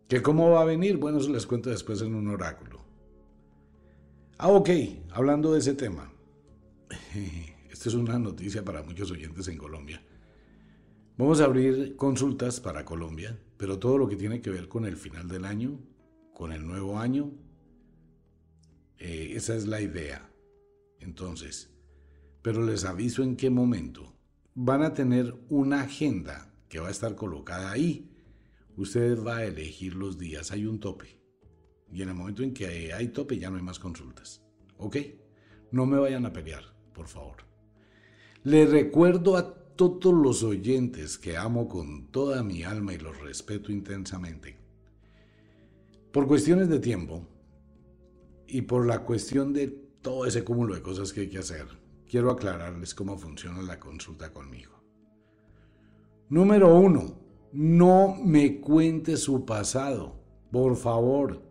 ¿Que 0.06 0.22
cómo 0.22 0.50
va 0.50 0.62
a 0.62 0.64
venir? 0.64 0.98
Bueno, 0.98 1.18
eso 1.18 1.30
les 1.30 1.44
cuento 1.44 1.70
después 1.70 2.00
en 2.02 2.14
un 2.14 2.28
oráculo. 2.28 2.84
Ah, 4.38 4.48
ok, 4.48 4.70
hablando 5.10 5.52
de 5.52 5.58
ese 5.58 5.74
tema. 5.74 6.12
Esta 7.72 7.88
es 7.88 7.94
una 7.96 8.20
noticia 8.20 8.64
para 8.64 8.84
muchos 8.84 9.10
oyentes 9.10 9.48
en 9.48 9.58
Colombia. 9.58 10.00
Vamos 11.18 11.40
a 11.40 11.46
abrir 11.46 11.96
consultas 11.96 12.60
para 12.60 12.84
Colombia 12.84 13.36
pero 13.56 13.78
todo 13.78 13.98
lo 13.98 14.08
que 14.08 14.16
tiene 14.16 14.40
que 14.40 14.50
ver 14.50 14.68
con 14.68 14.84
el 14.84 14.96
final 14.96 15.28
del 15.28 15.44
año, 15.44 15.78
con 16.34 16.52
el 16.52 16.66
nuevo 16.66 16.98
año, 16.98 17.32
eh, 18.98 19.32
esa 19.34 19.54
es 19.54 19.66
la 19.66 19.80
idea. 19.80 20.30
Entonces, 21.00 21.70
pero 22.46 22.64
les 22.64 22.84
aviso 22.84 23.24
en 23.24 23.34
qué 23.34 23.50
momento. 23.50 24.14
Van 24.54 24.84
a 24.84 24.94
tener 24.94 25.34
una 25.48 25.80
agenda 25.80 26.54
que 26.68 26.78
va 26.78 26.86
a 26.86 26.92
estar 26.92 27.16
colocada 27.16 27.72
ahí. 27.72 28.08
Ustedes 28.76 29.20
van 29.20 29.38
a 29.38 29.44
elegir 29.46 29.96
los 29.96 30.16
días, 30.16 30.52
hay 30.52 30.64
un 30.64 30.78
tope. 30.78 31.20
Y 31.90 32.02
en 32.02 32.10
el 32.10 32.14
momento 32.14 32.44
en 32.44 32.54
que 32.54 32.92
hay 32.92 33.08
tope 33.08 33.36
ya 33.36 33.50
no 33.50 33.56
hay 33.56 33.64
más 33.64 33.80
consultas. 33.80 34.44
¿Ok? 34.78 34.96
No 35.72 35.86
me 35.86 35.98
vayan 35.98 36.24
a 36.24 36.32
pelear, 36.32 36.62
por 36.94 37.08
favor. 37.08 37.38
Les 38.44 38.70
recuerdo 38.70 39.36
a 39.36 39.52
todos 39.74 40.14
los 40.14 40.44
oyentes 40.44 41.18
que 41.18 41.36
amo 41.36 41.66
con 41.66 42.12
toda 42.12 42.44
mi 42.44 42.62
alma 42.62 42.94
y 42.94 42.98
los 42.98 43.20
respeto 43.20 43.72
intensamente. 43.72 44.56
Por 46.12 46.28
cuestiones 46.28 46.68
de 46.68 46.78
tiempo 46.78 47.26
y 48.46 48.62
por 48.62 48.86
la 48.86 49.00
cuestión 49.00 49.52
de 49.52 49.66
todo 50.00 50.26
ese 50.26 50.44
cúmulo 50.44 50.76
de 50.76 50.82
cosas 50.82 51.12
que 51.12 51.22
hay 51.22 51.28
que 51.28 51.38
hacer, 51.38 51.85
quiero 52.08 52.30
aclararles 52.30 52.94
cómo 52.94 53.18
funciona 53.18 53.62
la 53.62 53.78
consulta 53.78 54.32
conmigo. 54.32 54.82
Número 56.28 56.74
uno, 56.74 57.18
no 57.52 58.16
me 58.22 58.60
cuente 58.60 59.16
su 59.16 59.44
pasado, 59.44 60.20
por 60.50 60.76
favor. 60.76 61.42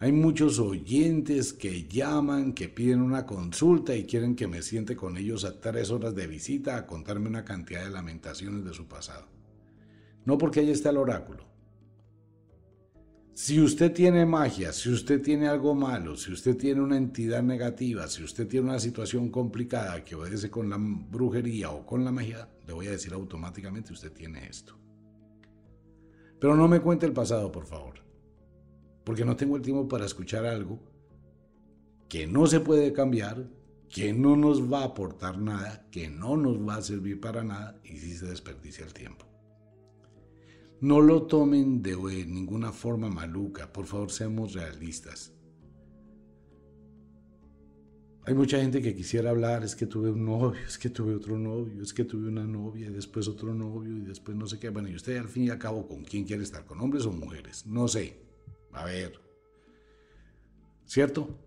Hay 0.00 0.12
muchos 0.12 0.60
oyentes 0.60 1.52
que 1.52 1.88
llaman, 1.88 2.52
que 2.52 2.68
piden 2.68 3.02
una 3.02 3.26
consulta 3.26 3.96
y 3.96 4.04
quieren 4.04 4.36
que 4.36 4.46
me 4.46 4.62
siente 4.62 4.94
con 4.94 5.16
ellos 5.16 5.44
a 5.44 5.60
tres 5.60 5.90
horas 5.90 6.14
de 6.14 6.28
visita 6.28 6.76
a 6.76 6.86
contarme 6.86 7.28
una 7.28 7.44
cantidad 7.44 7.82
de 7.82 7.90
lamentaciones 7.90 8.64
de 8.64 8.74
su 8.74 8.86
pasado. 8.86 9.26
No 10.24 10.38
porque 10.38 10.60
ahí 10.60 10.70
está 10.70 10.90
el 10.90 10.98
oráculo. 10.98 11.47
Si 13.40 13.60
usted 13.60 13.92
tiene 13.92 14.26
magia, 14.26 14.72
si 14.72 14.90
usted 14.90 15.22
tiene 15.22 15.46
algo 15.46 15.72
malo, 15.72 16.16
si 16.16 16.32
usted 16.32 16.56
tiene 16.56 16.80
una 16.80 16.96
entidad 16.96 17.42
negativa, 17.42 18.08
si 18.08 18.24
usted 18.24 18.48
tiene 18.48 18.68
una 18.68 18.80
situación 18.80 19.30
complicada 19.30 20.02
que 20.04 20.16
obedece 20.16 20.50
con 20.50 20.68
la 20.68 20.76
brujería 20.78 21.70
o 21.70 21.86
con 21.86 22.04
la 22.04 22.10
magia, 22.10 22.48
le 22.66 22.72
voy 22.72 22.88
a 22.88 22.90
decir 22.90 23.12
automáticamente 23.12 23.92
usted 23.92 24.10
tiene 24.10 24.48
esto. 24.48 24.76
Pero 26.40 26.56
no 26.56 26.66
me 26.66 26.80
cuente 26.80 27.06
el 27.06 27.12
pasado, 27.12 27.52
por 27.52 27.66
favor 27.66 28.08
porque 29.08 29.24
no 29.24 29.36
tengo 29.36 29.56
el 29.56 29.62
tiempo 29.62 29.88
para 29.88 30.04
escuchar 30.04 30.44
algo 30.44 30.78
que 32.10 32.26
no 32.26 32.46
se 32.46 32.60
puede 32.60 32.92
cambiar, 32.92 33.48
que 33.88 34.12
no 34.12 34.36
nos 34.36 34.70
va 34.70 34.82
a 34.82 34.84
aportar 34.84 35.38
nada, 35.38 35.86
que 35.90 36.10
no 36.10 36.36
nos 36.36 36.58
va 36.58 36.76
a 36.76 36.82
servir 36.82 37.18
para 37.18 37.42
nada 37.42 37.80
y 37.82 37.96
si 37.96 38.12
se 38.12 38.26
desperdicia 38.26 38.84
el 38.84 38.92
tiempo. 38.92 39.27
No 40.80 41.00
lo 41.00 41.22
tomen 41.22 41.82
de 41.82 41.96
ninguna 42.26 42.72
forma 42.72 43.08
maluca, 43.08 43.72
por 43.72 43.86
favor 43.86 44.12
seamos 44.12 44.52
realistas. 44.54 45.32
Hay 48.24 48.34
mucha 48.34 48.60
gente 48.60 48.82
que 48.82 48.94
quisiera 48.94 49.30
hablar, 49.30 49.64
es 49.64 49.74
que 49.74 49.86
tuve 49.86 50.10
un 50.10 50.24
novio, 50.24 50.60
es 50.66 50.78
que 50.78 50.90
tuve 50.90 51.14
otro 51.14 51.38
novio, 51.38 51.82
es 51.82 51.94
que 51.94 52.04
tuve 52.04 52.28
una 52.28 52.44
novia 52.44 52.88
y 52.88 52.92
después 52.92 53.26
otro 53.26 53.54
novio 53.54 53.96
y 53.96 54.02
después 54.02 54.36
no 54.36 54.46
sé 54.46 54.58
qué. 54.58 54.68
Bueno, 54.68 54.88
y 54.88 54.94
usted 54.94 55.16
al 55.16 55.28
fin 55.28 55.44
y 55.44 55.50
al 55.50 55.58
cabo, 55.58 55.88
¿con 55.88 56.04
quién 56.04 56.24
quiere 56.24 56.42
estar? 56.42 56.66
¿Con 56.66 56.78
hombres 56.80 57.06
o 57.06 57.10
mujeres? 57.10 57.66
No 57.66 57.88
sé. 57.88 58.20
A 58.72 58.84
ver. 58.84 59.18
¿Cierto? 60.84 61.38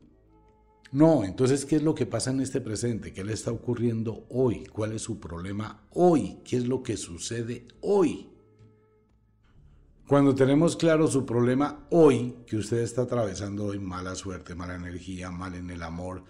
No, 0.92 1.24
entonces, 1.24 1.66
¿qué 1.66 1.76
es 1.76 1.84
lo 1.84 1.94
que 1.94 2.08
pasa 2.08 2.32
en 2.32 2.42
este 2.42 2.60
presente? 2.60 3.14
¿Qué 3.14 3.24
le 3.24 3.34
está 3.34 3.52
ocurriendo 3.52 4.26
hoy? 4.30 4.66
¿Cuál 4.66 4.94
es 4.94 5.04
su 5.04 5.20
problema 5.20 5.88
hoy? 5.92 6.40
¿Qué 6.44 6.58
es 6.58 6.68
lo 6.68 6.82
que 6.82 6.98
sucede 6.98 7.68
hoy? 7.82 8.31
Cuando 10.12 10.36
tenemos 10.36 10.75
claro 10.75 11.08
su 11.08 11.25
problema 11.25 11.88
hoy, 11.89 12.36
que 12.46 12.58
usted 12.58 12.80
está 12.80 13.03
atravesando 13.03 13.68
hoy, 13.68 13.80
mala 13.80 14.13
suerte, 14.13 14.56
mala 14.56 14.75
energía, 14.75 15.32
mal 15.32 15.56
en 15.56 15.70
el 15.70 15.82
amor, 15.82 16.25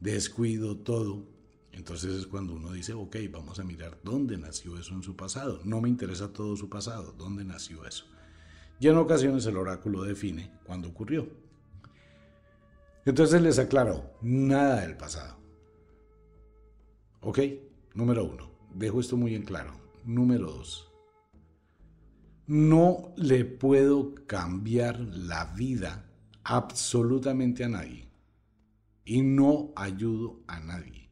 descuido, 0.00 0.76
todo. 0.76 1.24
Entonces 1.72 2.14
es 2.14 2.26
cuando 2.26 2.52
uno 2.52 2.72
dice, 2.72 2.92
ok, 2.92 3.16
vamos 3.30 3.58
a 3.58 3.64
mirar 3.64 3.98
dónde 4.04 4.36
nació 4.36 4.76
eso 4.76 4.92
en 4.92 5.02
su 5.02 5.16
pasado. 5.16 5.60
No 5.64 5.80
me 5.80 5.88
interesa 5.88 6.30
todo 6.30 6.54
su 6.56 6.68
pasado, 6.68 7.14
dónde 7.16 7.42
nació 7.42 7.86
eso. 7.86 8.04
Y 8.78 8.88
en 8.88 8.98
ocasiones 8.98 9.46
el 9.46 9.56
oráculo 9.56 10.02
define 10.02 10.52
cuándo 10.66 10.88
ocurrió. 10.88 11.26
Entonces 13.06 13.40
les 13.40 13.58
aclaro, 13.58 14.10
nada 14.20 14.82
del 14.82 14.98
pasado. 14.98 15.38
¿Ok? 17.22 17.38
Número 17.94 18.26
uno. 18.26 18.50
Dejo 18.74 19.00
esto 19.00 19.16
muy 19.16 19.34
en 19.34 19.44
claro. 19.44 19.72
Número 20.04 20.50
dos. 20.50 20.91
No 22.46 23.14
le 23.16 23.44
puedo 23.44 24.14
cambiar 24.26 24.98
la 25.00 25.46
vida 25.56 26.04
absolutamente 26.44 27.64
a 27.64 27.68
nadie 27.68 28.08
y 29.04 29.22
no 29.22 29.72
ayudo 29.76 30.40
a 30.46 30.60
nadie. 30.60 31.10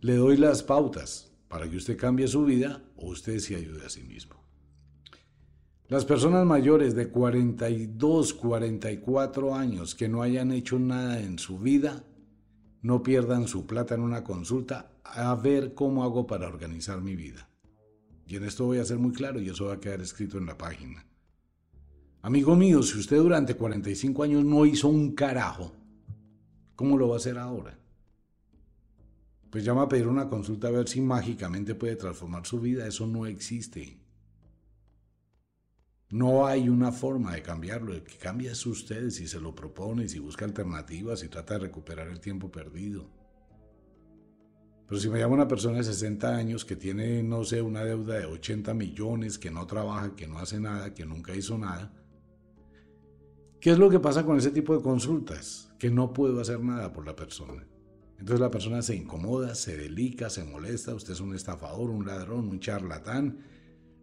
Le 0.00 0.16
doy 0.16 0.36
las 0.36 0.62
pautas 0.62 1.32
para 1.48 1.68
que 1.68 1.76
usted 1.76 1.96
cambie 1.96 2.26
su 2.28 2.44
vida 2.44 2.82
o 2.96 3.08
usted 3.08 3.38
se 3.38 3.56
ayude 3.56 3.84
a 3.84 3.90
sí 3.90 4.02
mismo. 4.02 4.36
Las 5.88 6.04
personas 6.04 6.46
mayores 6.46 6.94
de 6.94 7.08
42, 7.08 8.34
44 8.34 9.54
años 9.56 9.96
que 9.96 10.08
no 10.08 10.22
hayan 10.22 10.52
hecho 10.52 10.78
nada 10.78 11.20
en 11.20 11.38
su 11.38 11.58
vida, 11.58 12.04
no 12.82 13.02
pierdan 13.02 13.48
su 13.48 13.66
plata 13.66 13.96
en 13.96 14.02
una 14.02 14.22
consulta 14.22 14.92
a 15.02 15.34
ver 15.34 15.74
cómo 15.74 16.04
hago 16.04 16.26
para 16.26 16.46
organizar 16.46 17.00
mi 17.00 17.16
vida. 17.16 17.49
Y 18.30 18.36
en 18.36 18.44
esto 18.44 18.64
voy 18.64 18.78
a 18.78 18.84
ser 18.84 18.98
muy 18.98 19.12
claro 19.12 19.40
y 19.40 19.50
eso 19.50 19.66
va 19.66 19.74
a 19.74 19.80
quedar 19.80 20.00
escrito 20.00 20.38
en 20.38 20.46
la 20.46 20.56
página. 20.56 21.04
Amigo 22.22 22.56
mío, 22.56 22.82
si 22.82 22.98
usted 22.98 23.18
durante 23.18 23.56
45 23.56 24.22
años 24.22 24.44
no 24.44 24.64
hizo 24.64 24.88
un 24.88 25.14
carajo, 25.14 25.72
¿Cómo 26.80 26.96
lo 26.96 27.10
va 27.10 27.16
a 27.16 27.18
hacer 27.18 27.36
ahora? 27.36 27.78
Pues 29.50 29.62
llama 29.62 29.82
a 29.82 29.88
pedir 29.90 30.06
una 30.06 30.30
consulta 30.30 30.68
a 30.68 30.70
ver 30.70 30.88
si 30.88 31.02
mágicamente 31.02 31.74
puede 31.74 31.94
transformar 31.94 32.46
su 32.46 32.58
vida. 32.58 32.86
Eso 32.86 33.06
no 33.06 33.26
existe. 33.26 33.98
No 36.08 36.46
hay 36.46 36.70
una 36.70 36.90
forma 36.90 37.34
de 37.34 37.42
cambiarlo. 37.42 37.92
El 37.92 38.02
que 38.02 38.16
cambia 38.16 38.52
es 38.52 38.64
usted 38.64 39.10
si 39.10 39.28
se 39.28 39.38
lo 39.40 39.54
propone, 39.54 40.08
si 40.08 40.20
busca 40.20 40.46
alternativas, 40.46 41.22
y 41.22 41.28
trata 41.28 41.52
de 41.52 41.66
recuperar 41.66 42.08
el 42.08 42.18
tiempo 42.18 42.50
perdido. 42.50 43.10
Pero 44.90 45.00
si 45.00 45.08
me 45.08 45.18
llama 45.18 45.34
una 45.34 45.48
persona 45.48 45.78
de 45.78 45.84
60 45.84 46.36
años 46.36 46.66
que 46.66 46.76
tiene, 46.76 47.22
no 47.22 47.44
sé, 47.44 47.62
una 47.62 47.82
deuda 47.82 48.18
de 48.18 48.26
80 48.26 48.74
millones, 48.74 49.38
que 49.38 49.50
no 49.50 49.66
trabaja, 49.66 50.14
que 50.14 50.26
no 50.26 50.38
hace 50.38 50.60
nada, 50.60 50.92
que 50.92 51.06
nunca 51.06 51.34
hizo 51.34 51.56
nada, 51.56 51.94
¿qué 53.58 53.70
es 53.70 53.78
lo 53.78 53.88
que 53.88 54.00
pasa 54.00 54.26
con 54.26 54.36
ese 54.36 54.50
tipo 54.50 54.76
de 54.76 54.82
consultas? 54.82 55.70
que 55.80 55.90
no 55.90 56.12
puedo 56.12 56.40
hacer 56.40 56.60
nada 56.60 56.92
por 56.92 57.06
la 57.06 57.16
persona. 57.16 57.66
Entonces 58.18 58.38
la 58.38 58.50
persona 58.50 58.82
se 58.82 58.94
incomoda, 58.94 59.54
se 59.54 59.78
delica, 59.78 60.28
se 60.28 60.44
molesta, 60.44 60.94
usted 60.94 61.14
es 61.14 61.20
un 61.20 61.34
estafador, 61.34 61.88
un 61.88 62.06
ladrón, 62.06 62.50
un 62.50 62.60
charlatán, 62.60 63.38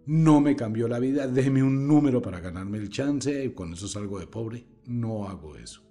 no 0.07 0.41
me 0.41 0.55
cambió 0.55 0.87
la 0.87 0.97
vida, 0.97 1.27
déjeme 1.27 1.61
un 1.61 1.87
número 1.87 2.19
para 2.19 2.39
ganarme 2.39 2.79
el 2.79 2.89
chance 2.89 3.45
y 3.45 3.51
con 3.51 3.73
eso 3.73 3.87
salgo 3.87 4.19
de 4.19 4.25
pobre. 4.25 4.65
No 4.85 5.29
hago 5.29 5.55
eso. 5.55 5.83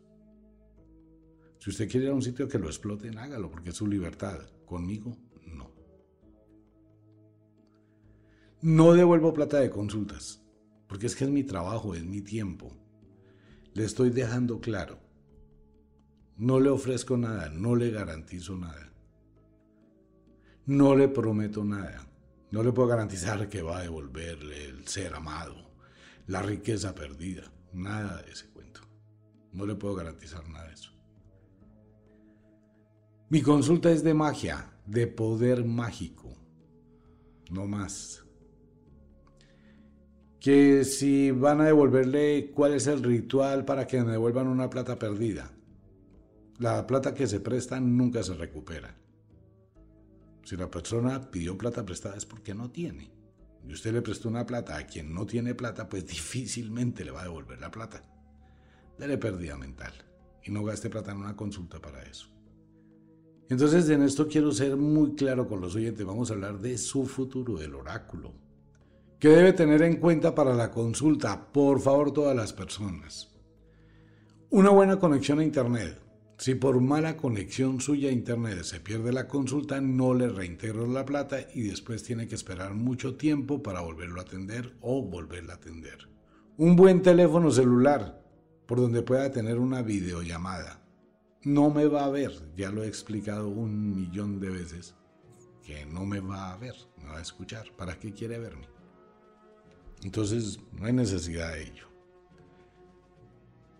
Si 1.59 1.71
usted 1.71 1.89
quiere 1.89 2.07
ir 2.07 2.13
a 2.13 2.15
un 2.15 2.23
sitio 2.23 2.49
que 2.49 2.59
lo 2.59 2.67
exploten, 2.67 3.19
hágalo, 3.19 3.49
porque 3.49 3.71
es 3.71 3.77
su 3.77 3.87
libertad. 3.87 4.41
Conmigo, 4.67 5.17
no. 5.47 5.71
No 8.61 8.93
devuelvo 8.93 9.33
plata 9.33 9.61
de 9.61 9.71
consultas, 9.71 10.45
porque 10.89 11.07
es 11.07 11.15
que 11.15 11.25
es 11.25 11.31
mi 11.31 11.45
trabajo, 11.45 11.95
es 11.95 12.05
mi 12.05 12.21
tiempo. 12.21 12.77
Le 13.75 13.85
estoy 13.85 14.11
dejando 14.11 14.61
claro. 14.61 14.99
No 16.37 16.61
le 16.61 16.69
ofrezco 16.69 17.17
nada, 17.17 17.49
no 17.49 17.77
le 17.77 17.91
garantizo 17.91 18.57
nada. 18.57 18.93
No 20.67 20.97
le 20.97 21.09
prometo 21.09 21.65
nada. 21.65 22.07
No 22.51 22.63
le 22.63 22.73
puedo 22.73 22.89
garantizar 22.89 23.49
que 23.49 23.63
va 23.63 23.79
a 23.79 23.83
devolverle 23.83 24.65
el 24.65 24.89
ser 24.89 25.15
amado, 25.15 25.73
la 26.27 26.43
riqueza 26.43 26.95
perdida. 26.95 27.53
Nada 27.73 28.23
de 28.23 28.33
ese 28.33 28.49
cuento. 28.49 28.81
No 29.53 29.65
le 29.67 29.75
puedo 29.75 29.95
garantizar 29.95 30.49
nada 30.49 30.67
de 30.69 30.75
eso. 30.75 30.96
Mi 33.29 33.43
consulta 33.43 33.91
es 33.91 34.05
de 34.05 34.15
magia, 34.15 34.71
de 34.87 35.09
poder 35.09 35.65
mágico. 35.65 36.33
No 37.51 37.67
más. 37.67 38.25
Que 40.39 40.85
si 40.85 41.33
van 41.33 41.61
a 41.61 41.65
devolverle, 41.65 42.53
¿cuál 42.55 42.75
es 42.75 42.87
el 42.87 43.03
ritual 43.03 43.65
para 43.65 43.85
que 43.89 44.01
me 44.01 44.13
devuelvan 44.13 44.47
una 44.47 44.71
plata 44.71 44.97
perdida? 44.97 45.51
La 46.59 46.87
plata 46.87 47.15
que 47.15 47.27
se 47.27 47.41
presta 47.41 47.81
nunca 47.81 48.23
se 48.23 48.35
recupera. 48.35 48.97
Si 50.45 50.57
la 50.57 50.71
persona 50.71 51.29
pidió 51.29 51.59
plata 51.59 51.85
prestada 51.85 52.17
es 52.17 52.27
porque 52.27 52.55
no 52.55 52.71
tiene. 52.71 53.11
Y 53.67 53.73
usted 53.73 53.93
le 53.93 54.03
prestó 54.03 54.29
una 54.29 54.47
plata 54.47 54.77
a 54.77 54.87
quien 54.87 55.13
no 55.13 55.27
tiene 55.27 55.57
plata, 55.57 55.89
pues 55.89 56.07
difícilmente 56.07 57.05
le 57.05 57.11
va 57.11 57.23
a 57.23 57.25
devolver 57.25 57.61
la 57.61 57.73
plata. 57.73 58.03
Dele 58.97 59.19
pérdida 59.19 59.57
mental 59.57 59.95
y 60.45 60.53
no 60.53 60.63
gaste 60.63 60.91
plata 60.91 61.11
en 61.11 61.19
una 61.19 61.35
consulta 61.35 61.81
para 61.81 62.05
eso. 62.05 62.36
Entonces 63.49 63.89
en 63.91 64.03
esto 64.03 64.27
quiero 64.29 64.53
ser 64.53 64.77
muy 64.77 65.15
claro 65.15 65.49
con 65.49 65.61
los 65.61 65.75
oyentes. 65.75 66.05
Vamos 66.05 66.31
a 66.31 66.35
hablar 66.35 66.59
de 66.59 66.79
su 66.79 67.07
futuro, 67.07 67.57
del 67.57 67.75
oráculo. 67.75 68.33
¿Qué 69.19 69.29
debe 69.29 69.53
tener 69.53 69.83
en 69.83 69.97
cuenta 69.97 70.35
para 70.35 70.55
la 70.55 70.71
consulta? 70.71 71.53
Por 71.53 71.81
favor, 71.81 72.13
todas 72.13 72.37
las 72.37 72.53
personas. 72.53 73.33
Una 74.51 74.71
buena 74.71 74.99
conexión 74.99 75.39
a 75.39 75.45
Internet 75.45 76.07
si 76.39 76.55
por 76.55 76.83
mala 76.83 77.17
conexión 77.17 77.81
suya 77.81 78.11
a 78.11 78.13
internet 78.13 78.63
se 78.63 78.79
pierde 78.79 79.11
la 79.11 79.27
consulta, 79.27 79.81
no 79.81 80.13
le 80.13 80.29
reintegro 80.29 80.87
la 80.87 81.07
plata 81.07 81.39
y 81.55 81.63
después 81.63 82.03
tiene 82.03 82.29
que 82.29 82.35
esperar 82.35 82.75
mucho 82.75 83.17
tiempo 83.17 83.63
para 83.63 83.81
volverlo 83.81 84.21
a 84.21 84.25
atender 84.25 84.77
o 84.83 85.03
volverla 85.03 85.55
a 85.55 85.57
atender. 85.57 86.11
Un 86.59 86.77
buen 86.77 87.01
teléfono 87.01 87.51
celular 87.51 88.23
por 88.67 88.79
donde 88.79 89.01
pueda 89.01 89.31
tener 89.31 89.59
una 89.59 89.81
videollamada. 89.81 90.86
No 91.47 91.71
me 91.71 91.87
va 91.87 92.05
a 92.05 92.11
ver, 92.11 92.33
ya 92.57 92.73
lo 92.73 92.83
he 92.83 92.89
explicado 92.89 93.47
un 93.47 93.95
millón 93.95 94.41
de 94.41 94.51
veces, 94.51 94.97
que 95.63 95.87
no 95.87 96.05
me 96.05 96.19
va 96.19 96.53
a 96.53 96.57
ver, 96.57 96.75
me 96.99 97.05
va 97.05 97.19
a 97.19 97.23
escuchar. 97.23 97.71
¿Para 97.77 97.97
qué 97.97 98.13
quiere 98.13 98.37
verme? 98.41 98.69
Entonces, 100.03 100.59
no 100.73 100.87
hay 100.87 100.93
necesidad 100.93 101.53
de 101.53 101.63
ello. 101.63 101.87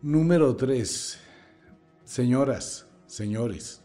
Número 0.01 0.55
3 0.55 1.19
Señoras, 2.05 2.87
señores, 3.07 3.83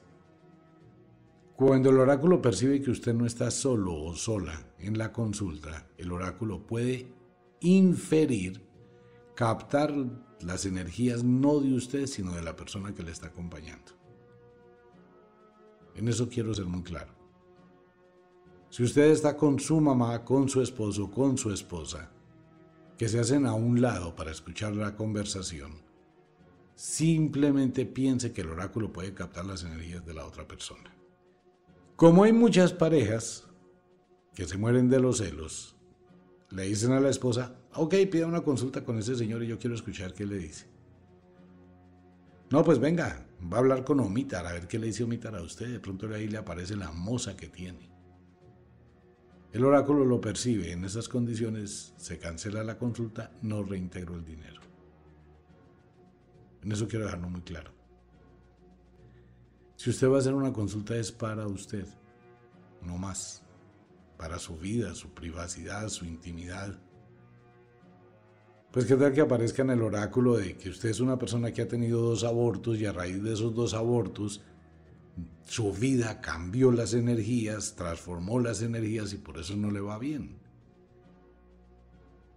cuando 1.56 1.89
el 1.89 1.98
oráculo 1.98 2.39
percibe 2.39 2.80
que 2.84 2.91
usted 2.91 3.15
no 3.15 3.26
está 3.26 3.50
solo 3.50 3.96
o 3.96 4.15
sola 4.15 4.54
en 4.78 4.96
la 5.00 5.12
consulta, 5.12 5.88
el 5.98 6.12
oráculo 6.12 6.67
puede 6.67 7.12
inferir, 7.62 8.62
captar 9.34 9.91
las 10.43 10.65
energías 10.65 11.23
no 11.23 11.60
de 11.60 11.73
usted, 11.73 12.08
sino 12.08 12.34
de 12.34 12.41
la 12.41 12.56
persona 12.56 12.93
que 12.93 13.04
le 13.04 13.12
está 13.12 13.27
acompañando. 13.27 13.91
En 15.95 16.08
eso 16.08 16.30
quiero 16.30 16.54
ser 16.54 16.65
muy 16.65 16.84
claro. 16.84 17.13
Si 18.69 18.84
usted 18.84 19.12
está 19.12 19.36
con 19.36 19.60
su 19.60 19.82
mamá, 19.82 20.23
con 20.23 20.47
su 20.47 20.62
esposo, 20.62 21.12
con 21.12 21.38
su 21.38 21.51
esposa, 21.51 22.12
que 22.97 23.10
se 23.10 23.19
hacen 23.19 23.45
a 23.45 23.54
un 23.54 23.82
lado 23.82 24.15
para 24.15 24.32
escuchar 24.32 24.75
la 24.75 24.95
conversación, 24.95 25.91
Simplemente 26.82 27.86
piense 27.86 28.32
que 28.32 28.41
el 28.41 28.49
oráculo 28.49 28.91
puede 28.91 29.13
captar 29.13 29.45
las 29.45 29.63
energías 29.63 30.04
de 30.04 30.15
la 30.15 30.25
otra 30.25 30.47
persona. 30.47 30.91
Como 31.95 32.23
hay 32.23 32.34
muchas 32.34 32.73
parejas 32.73 33.47
que 34.34 34.47
se 34.47 34.58
mueren 34.58 34.89
de 34.89 34.99
los 34.99 35.19
celos, 35.19 35.75
le 36.52 36.64
dicen 36.64 36.92
a 36.92 37.00
la 37.00 37.10
esposa, 37.10 37.56
ok, 37.76 37.96
pida 38.12 38.28
una 38.28 38.42
consulta 38.42 38.84
con 38.84 38.98
ese 38.98 39.16
señor 39.16 39.44
y 39.44 39.48
yo 39.48 39.58
quiero 39.58 39.76
escuchar 39.76 40.14
qué 40.14 40.26
le 40.26 40.38
dice. 40.38 40.68
No, 42.50 42.64
pues 42.64 42.80
venga, 42.80 43.26
va 43.52 43.58
a 43.58 43.60
hablar 43.62 43.86
con 43.86 44.02
Omitar, 44.02 44.46
a 44.46 44.52
ver 44.52 44.68
qué 44.68 44.78
le 44.78 44.88
dice 44.88 45.06
Omitar 45.06 45.36
a 45.36 45.42
usted. 45.42 45.72
De 45.72 45.80
pronto 45.80 46.14
ahí 46.14 46.28
le 46.28 46.38
aparece 46.38 46.76
la 46.76 46.92
moza 46.92 47.38
que 47.38 47.48
tiene. 47.48 47.90
El 49.54 49.66
oráculo 49.66 50.06
lo 50.06 50.20
percibe, 50.20 50.72
en 50.72 50.84
esas 50.86 51.10
condiciones 51.10 51.94
se 51.98 52.20
cancela 52.20 52.64
la 52.64 52.78
consulta, 52.78 53.32
no 53.42 53.64
reintegro 53.64 54.16
el 54.16 54.26
dinero. 54.26 54.62
En 56.64 56.72
eso 56.72 56.88
quiero 56.88 57.06
dejarlo 57.06 57.30
muy 57.30 57.42
claro. 57.42 57.72
Si 59.76 59.90
usted 59.90 60.10
va 60.10 60.18
a 60.18 60.20
hacer 60.20 60.34
una 60.34 60.54
consulta 60.54 60.96
es 60.96 61.12
para 61.12 61.48
usted, 61.48 61.86
no 62.82 62.98
más, 62.98 63.40
para 64.21 64.38
su 64.38 64.55
vida, 64.55 64.93
su 64.93 65.15
privacidad, 65.15 65.89
su 65.89 66.05
intimidad. 66.05 66.79
Pues 68.71 68.86
qué 68.86 68.95
tal 68.95 69.13
que 69.13 69.21
aparezca 69.21 69.63
en 69.63 69.71
el 69.71 69.81
oráculo 69.81 70.38
de 70.38 70.55
que 70.57 70.69
usted 70.69 70.89
es 70.89 70.99
una 70.99 71.17
persona 71.17 71.51
que 71.51 71.63
ha 71.63 71.67
tenido 71.67 72.01
dos 72.01 72.23
abortos 72.23 72.77
y 72.77 72.86
a 72.86 72.93
raíz 72.93 73.23
de 73.23 73.34
esos 73.34 73.55
dos 73.55 73.73
abortos 73.73 74.43
su 75.47 75.73
vida 75.73 76.21
cambió 76.21 76.71
las 76.71 76.93
energías, 76.93 77.73
transformó 77.75 78.39
las 78.39 78.62
energías 78.62 79.12
y 79.12 79.17
por 79.17 79.39
eso 79.39 79.55
no 79.55 79.71
le 79.71 79.79
va 79.79 79.97
bien. 79.97 80.38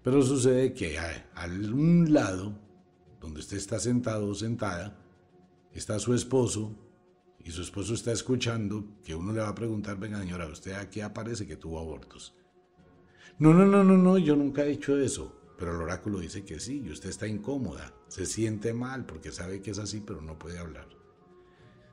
Pero 0.02 0.22
sucede 0.22 0.72
que 0.72 0.98
a, 0.98 1.26
un 1.44 2.14
lado, 2.14 2.58
donde 3.20 3.40
usted 3.40 3.58
está 3.58 3.78
sentado 3.78 4.28
o 4.28 4.34
sentada, 4.34 4.96
está 5.74 5.98
su 5.98 6.14
esposo 6.14 6.74
y 7.44 7.50
su 7.50 7.62
esposo 7.62 7.94
está 7.94 8.10
escuchando 8.10 8.84
que 9.04 9.14
uno 9.14 9.32
le 9.32 9.40
va 9.40 9.48
a 9.48 9.54
preguntar, 9.54 9.98
venga 9.98 10.18
señora, 10.18 10.46
usted 10.46 10.72
aquí 10.72 11.00
aparece 11.00 11.46
que 11.46 11.56
tuvo 11.56 11.78
abortos. 11.78 12.34
No, 13.38 13.52
no, 13.52 13.66
no, 13.66 13.84
no, 13.84 13.96
no, 13.96 14.16
yo 14.18 14.34
nunca 14.34 14.64
he 14.64 14.72
hecho 14.72 14.98
eso. 14.98 15.40
Pero 15.56 15.72
el 15.76 15.82
oráculo 15.82 16.18
dice 16.18 16.44
que 16.44 16.58
sí, 16.58 16.82
y 16.84 16.90
usted 16.90 17.10
está 17.10 17.28
incómoda, 17.28 17.94
se 18.08 18.26
siente 18.26 18.74
mal 18.74 19.06
porque 19.06 19.30
sabe 19.30 19.62
que 19.62 19.70
es 19.70 19.78
así, 19.78 20.02
pero 20.04 20.20
no 20.20 20.38
puede 20.38 20.58
hablar. 20.58 20.88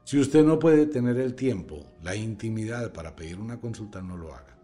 Si 0.04 0.20
usted 0.20 0.44
no 0.44 0.58
puede 0.58 0.88
tener 0.88 1.18
el 1.18 1.36
tiempo, 1.36 1.86
la 2.02 2.16
intimidad 2.16 2.92
para 2.92 3.16
pedir 3.16 3.40
una 3.40 3.60
consulta, 3.60 4.02
no 4.02 4.18
lo 4.18 4.34
haga. 4.34 4.58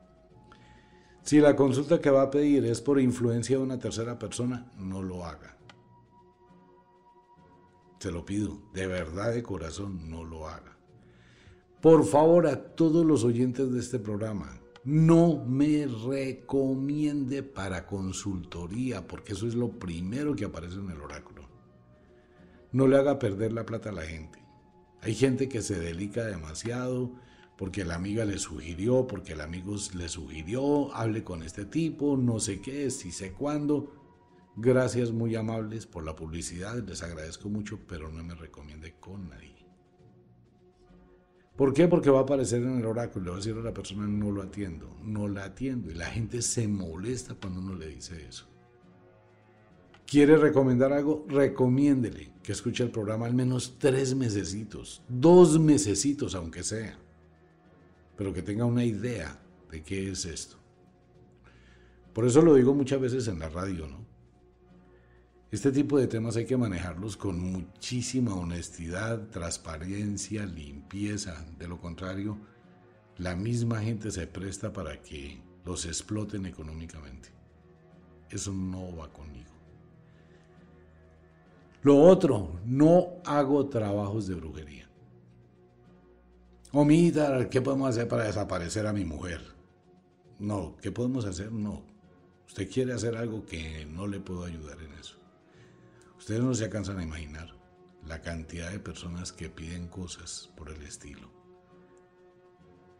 Si 1.21 1.39
la 1.39 1.55
consulta 1.55 2.01
que 2.01 2.09
va 2.09 2.23
a 2.23 2.31
pedir 2.31 2.65
es 2.65 2.81
por 2.81 2.99
influencia 2.99 3.57
de 3.57 3.63
una 3.63 3.77
tercera 3.77 4.17
persona, 4.17 4.71
no 4.77 5.03
lo 5.03 5.25
haga. 5.25 5.57
Se 7.99 8.11
lo 8.11 8.25
pido, 8.25 8.61
de 8.73 8.87
verdad 8.87 9.33
de 9.33 9.43
corazón, 9.43 10.09
no 10.09 10.23
lo 10.23 10.47
haga. 10.47 10.76
Por 11.87 12.03
favor, 12.03 12.47
a 12.47 12.75
todos 12.75 13.05
los 13.05 13.23
oyentes 13.23 13.71
de 13.71 13.79
este 13.79 13.97
programa, 13.97 14.59
no 14.83 15.45
me 15.45 15.87
recomiende 15.87 17.43
para 17.43 17.85
consultoría, 17.85 19.07
porque 19.07 19.31
eso 19.31 19.47
es 19.47 19.55
lo 19.55 19.69
primero 19.79 20.35
que 20.35 20.43
aparece 20.43 20.75
en 20.75 20.89
el 20.89 20.99
oráculo. 20.99 21.47
No 22.73 22.89
le 22.89 22.97
haga 22.97 23.19
perder 23.19 23.53
la 23.53 23.65
plata 23.65 23.91
a 23.91 23.93
la 23.93 24.01
gente. 24.01 24.37
Hay 24.99 25.15
gente 25.15 25.47
que 25.47 25.61
se 25.61 25.79
delica 25.79 26.25
demasiado 26.25 27.13
porque 27.57 27.85
la 27.85 27.95
amiga 27.95 28.25
le 28.25 28.37
sugirió, 28.37 29.07
porque 29.07 29.31
el 29.31 29.39
amigo 29.39 29.73
le 29.95 30.09
sugirió, 30.09 30.93
hable 30.93 31.23
con 31.23 31.41
este 31.41 31.63
tipo, 31.63 32.17
no 32.17 32.41
sé 32.41 32.59
qué, 32.59 32.91
si 32.91 33.13
sé 33.13 33.31
cuándo. 33.31 33.93
Gracias 34.57 35.13
muy 35.13 35.37
amables 35.37 35.85
por 35.85 36.03
la 36.03 36.17
publicidad, 36.17 36.85
les 36.85 37.01
agradezco 37.01 37.47
mucho, 37.47 37.79
pero 37.87 38.11
no 38.11 38.25
me 38.25 38.35
recomiende 38.35 38.95
con 38.99 39.29
nadie. 39.29 39.56
¿Por 41.57 41.73
qué? 41.73 41.87
Porque 41.87 42.11
va 42.11 42.19
a 42.19 42.21
aparecer 42.21 42.61
en 42.61 42.77
el 42.77 42.85
oráculo, 42.85 43.25
le 43.25 43.31
va 43.31 43.37
a 43.37 43.39
decir 43.39 43.55
a 43.57 43.63
la 43.63 43.73
persona 43.73 44.07
no 44.07 44.31
lo 44.31 44.43
atiendo, 44.43 44.95
no 45.03 45.27
la 45.27 45.45
atiendo. 45.45 45.89
Y 45.89 45.95
la 45.95 46.05
gente 46.05 46.43
se 46.43 46.67
molesta 46.67 47.33
cuando 47.33 47.59
uno 47.59 47.73
le 47.73 47.87
dice 47.87 48.27
eso. 48.27 48.45
¿Quiere 50.05 50.37
recomendar 50.37 50.93
algo? 50.93 51.25
Recomiéndele 51.27 52.31
que 52.43 52.51
escuche 52.51 52.83
el 52.83 52.91
programa 52.91 53.25
al 53.25 53.33
menos 53.33 53.75
tres 53.79 54.15
mesecitos, 54.15 55.01
dos 55.09 55.59
mesecitos 55.59 56.35
aunque 56.35 56.63
sea, 56.63 56.97
pero 58.15 58.31
que 58.31 58.43
tenga 58.43 58.63
una 58.63 58.85
idea 58.85 59.41
de 59.71 59.81
qué 59.81 60.11
es 60.11 60.25
esto. 60.25 60.57
Por 62.13 62.25
eso 62.25 62.41
lo 62.41 62.53
digo 62.53 62.73
muchas 62.73 63.01
veces 63.01 63.27
en 63.27 63.39
la 63.39 63.49
radio, 63.49 63.87
¿no? 63.87 64.05
Este 65.49 65.71
tipo 65.71 65.97
de 65.97 66.07
temas 66.07 66.35
hay 66.35 66.45
que 66.45 66.57
manejarlos 66.57 67.15
con 67.15 67.39
muchísima 67.39 68.35
honestidad, 68.35 69.29
transparencia, 69.29 70.45
limpieza. 70.45 71.45
De 71.57 71.69
lo 71.69 71.79
contrario, 71.79 72.37
la 73.17 73.33
misma 73.33 73.79
gente 73.79 74.11
se 74.11 74.27
presta 74.27 74.73
para 74.73 75.01
que 75.01 75.39
los 75.63 75.85
exploten 75.85 76.45
económicamente. 76.45 77.29
Eso 78.29 78.51
no 78.51 78.93
va 78.97 79.07
conmigo. 79.13 79.51
Lo 81.81 82.01
otro, 82.01 82.59
no 82.65 83.21
hago 83.23 83.67
trabajos 83.67 84.27
de 84.27 84.35
brujería. 84.35 84.89
Omita, 86.73 87.49
¿qué 87.49 87.61
podemos 87.61 87.89
hacer 87.89 88.09
para 88.09 88.25
desaparecer 88.25 88.85
a 88.85 88.91
mi 88.91 89.05
mujer? 89.05 89.41
No, 90.39 90.75
¿qué 90.81 90.91
podemos 90.91 91.23
hacer? 91.23 91.53
No. 91.53 91.83
Usted 92.45 92.69
quiere 92.69 92.91
hacer 92.91 93.15
algo 93.15 93.45
que 93.45 93.85
no 93.85 94.07
le 94.07 94.19
puedo 94.19 94.43
ayudar 94.43 94.77
en 94.81 94.91
eso. 94.93 95.16
Ustedes 96.17 96.41
no 96.41 96.53
se 96.53 96.65
alcanzan 96.65 96.99
a 96.99 97.03
imaginar 97.03 97.55
la 98.05 98.21
cantidad 98.21 98.71
de 98.71 98.79
personas 98.79 99.31
que 99.31 99.49
piden 99.49 99.87
cosas 99.87 100.49
por 100.55 100.69
el 100.69 100.81
estilo. 100.83 101.31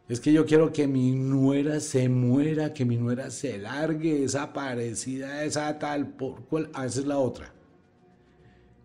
Es 0.08 0.22
que 0.22 0.32
yo 0.32 0.46
quiero 0.46 0.72
que 0.72 0.88
mi 0.88 1.12
nuera 1.12 1.82
se 1.82 2.08
muera, 2.08 2.74
que 2.74 2.86
mi 2.86 2.96
nuera 2.96 3.30
se 3.30 3.58
largue, 3.58 4.24
esa 4.24 4.54
parecida, 4.54 5.44
esa 5.44 5.78
tal, 5.80 6.16
por 6.16 6.46
cual, 6.46 6.70
ah, 6.74 6.86
esa 6.86 7.02
es 7.02 7.06
la 7.06 7.18
otra. 7.18 7.54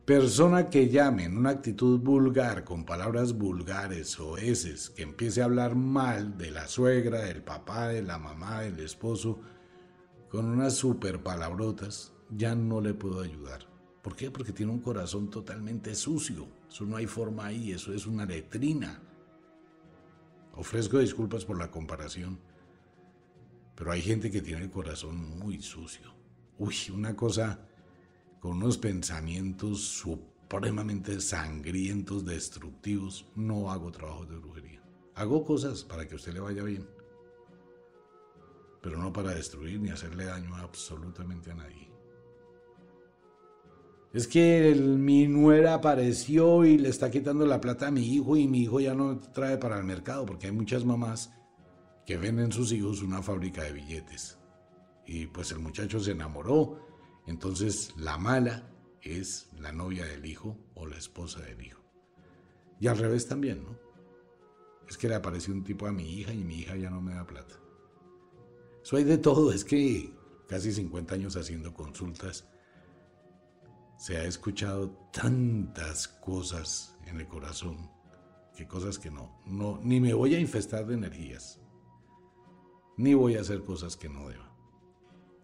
Persona 0.05 0.68
que 0.68 0.88
llame 0.88 1.25
en 1.25 1.37
una 1.37 1.51
actitud 1.51 2.01
vulgar, 2.01 2.64
con 2.64 2.85
palabras 2.85 3.35
vulgares 3.35 4.18
o 4.18 4.37
eses, 4.37 4.90
que 4.90 5.03
empiece 5.03 5.40
a 5.40 5.45
hablar 5.45 5.77
mal 5.77 6.37
de 6.37 6.51
la 6.51 6.66
suegra, 6.66 7.21
del 7.21 7.42
papá, 7.42 7.87
de 7.87 8.03
la 8.03 8.18
mamá, 8.18 8.62
del 8.62 8.81
esposo, 8.81 9.38
con 10.29 10.47
unas 10.47 10.75
super 10.75 11.23
palabrotas, 11.23 12.12
ya 12.31 12.57
no 12.57 12.81
le 12.81 12.95
puedo 12.95 13.21
ayudar. 13.21 13.72
¿Por 14.03 14.17
qué? 14.17 14.31
Porque 14.31 14.53
tiene 14.53 14.73
un 14.73 14.81
corazón 14.81 15.31
totalmente 15.31 15.95
sucio. 15.95 16.49
Eso 16.69 16.85
no 16.85 16.97
hay 16.97 17.07
forma 17.07 17.47
ahí, 17.47 17.71
eso 17.71 17.95
es 17.95 18.07
una 18.07 18.27
letrina. 18.27 19.01
Ofrezco 20.55 20.99
disculpas 20.99 21.45
por 21.45 21.57
la 21.57 21.71
comparación, 21.71 22.38
pero 23.77 23.93
hay 23.93 24.03
gente 24.03 24.31
que 24.31 24.43
tiene 24.43 24.62
el 24.62 24.71
corazón 24.71 25.38
muy 25.38 25.62
sucio. 25.62 26.12
Uy, 26.59 26.75
una 26.93 27.15
cosa 27.17 27.61
con 28.41 28.57
unos 28.57 28.77
pensamientos 28.77 29.81
supremamente 29.83 31.21
sangrientos, 31.21 32.25
destructivos, 32.25 33.27
no 33.37 33.71
hago 33.71 33.93
trabajos 33.93 34.29
de 34.29 34.37
brujería. 34.37 34.83
Hago 35.15 35.45
cosas 35.45 35.85
para 35.85 36.07
que 36.07 36.15
a 36.15 36.17
usted 36.17 36.35
le 36.35 36.41
vaya 36.41 36.65
bien, 36.65 36.87
pero 38.83 38.99
no 38.99 39.12
para 39.12 39.31
destruir 39.33 39.81
ni 39.81 39.91
hacerle 39.91 40.25
daño 40.25 40.57
absolutamente 40.57 41.53
a 41.53 41.55
nadie. 41.55 41.91
Es 44.12 44.29
que 44.29 44.75
mi 44.75 45.27
nuera 45.27 45.75
apareció 45.75 46.64
y 46.66 46.77
le 46.77 46.90
está 46.90 47.11
quitando 47.11 47.46
la 47.46 47.61
plata 47.61 47.88
a 47.88 47.90
mi 47.90 48.07
hijo 48.07 48.37
y 48.37 48.46
mi 48.46 48.62
hijo 48.62 48.79
ya 48.79 48.94
no 48.94 49.18
trae 49.18 49.57
para 49.57 49.79
el 49.79 49.85
mercado 49.85 50.27
porque 50.27 50.46
hay 50.46 50.53
muchas 50.53 50.85
mamás 50.85 51.33
que 52.05 52.18
ven 52.18 52.38
en 52.38 52.53
sus 52.53 52.72
hijos 52.72 53.03
una 53.03 53.22
fábrica 53.22 53.62
de 53.62 53.72
billetes. 53.72 54.38
Y 55.07 55.27
pues 55.27 55.51
el 55.53 55.61
muchacho 55.61 55.98
se 55.98 56.12
enamoró 56.12 56.79
entonces 57.27 57.94
la 57.96 58.18
mala 58.18 58.68
es 59.01 59.48
la 59.59 59.72
novia 59.72 60.05
del 60.05 60.27
hijo 60.27 60.57
o 60.75 60.87
la 60.87 60.96
esposa 60.96 61.40
del 61.40 61.62
hijo. 61.62 61.81
Y 62.81 62.88
al 62.88 62.98
revés 62.98 63.29
también, 63.29 63.62
¿no? 63.62 63.79
Es 64.88 64.98
que 64.98 65.09
le 65.09 65.14
apareció 65.14 65.55
un 65.55 65.62
tipo 65.62 65.87
a 65.87 65.92
mi 65.92 66.18
hija 66.18 66.33
y 66.33 66.44
mi 66.44 66.59
hija 66.59 66.77
ya 66.77 66.90
no 66.90 67.01
me 67.01 67.14
da 67.14 67.27
plata. 67.27 67.55
Eso 68.83 68.96
hay 68.96 69.05
de 69.05 69.18
todo, 69.18 69.53
es 69.53 69.64
que 69.64 70.12
casi 70.48 70.72
50 70.72 71.14
años 71.14 71.37
haciendo 71.37 71.72
consultas, 71.72 72.48
se 74.03 74.17
ha 74.17 74.25
escuchado 74.25 74.91
tantas 75.12 76.09
cosas 76.09 76.97
en 77.07 77.21
el 77.21 77.29
corazón, 77.29 77.88
que 78.57 78.67
cosas 78.67 78.99
que 78.99 79.12
no, 79.12 79.41
no, 79.47 79.79
ni 79.81 80.01
me 80.01 80.12
voy 80.12 80.35
a 80.35 80.41
infestar 80.41 80.88
de 80.88 80.95
energías, 80.95 81.61
ni 82.97 83.15
voy 83.15 83.37
a 83.37 83.43
hacer 83.43 83.62
cosas 83.62 83.97
que 83.97 84.09
no 84.09 84.29
deba. 84.29 84.53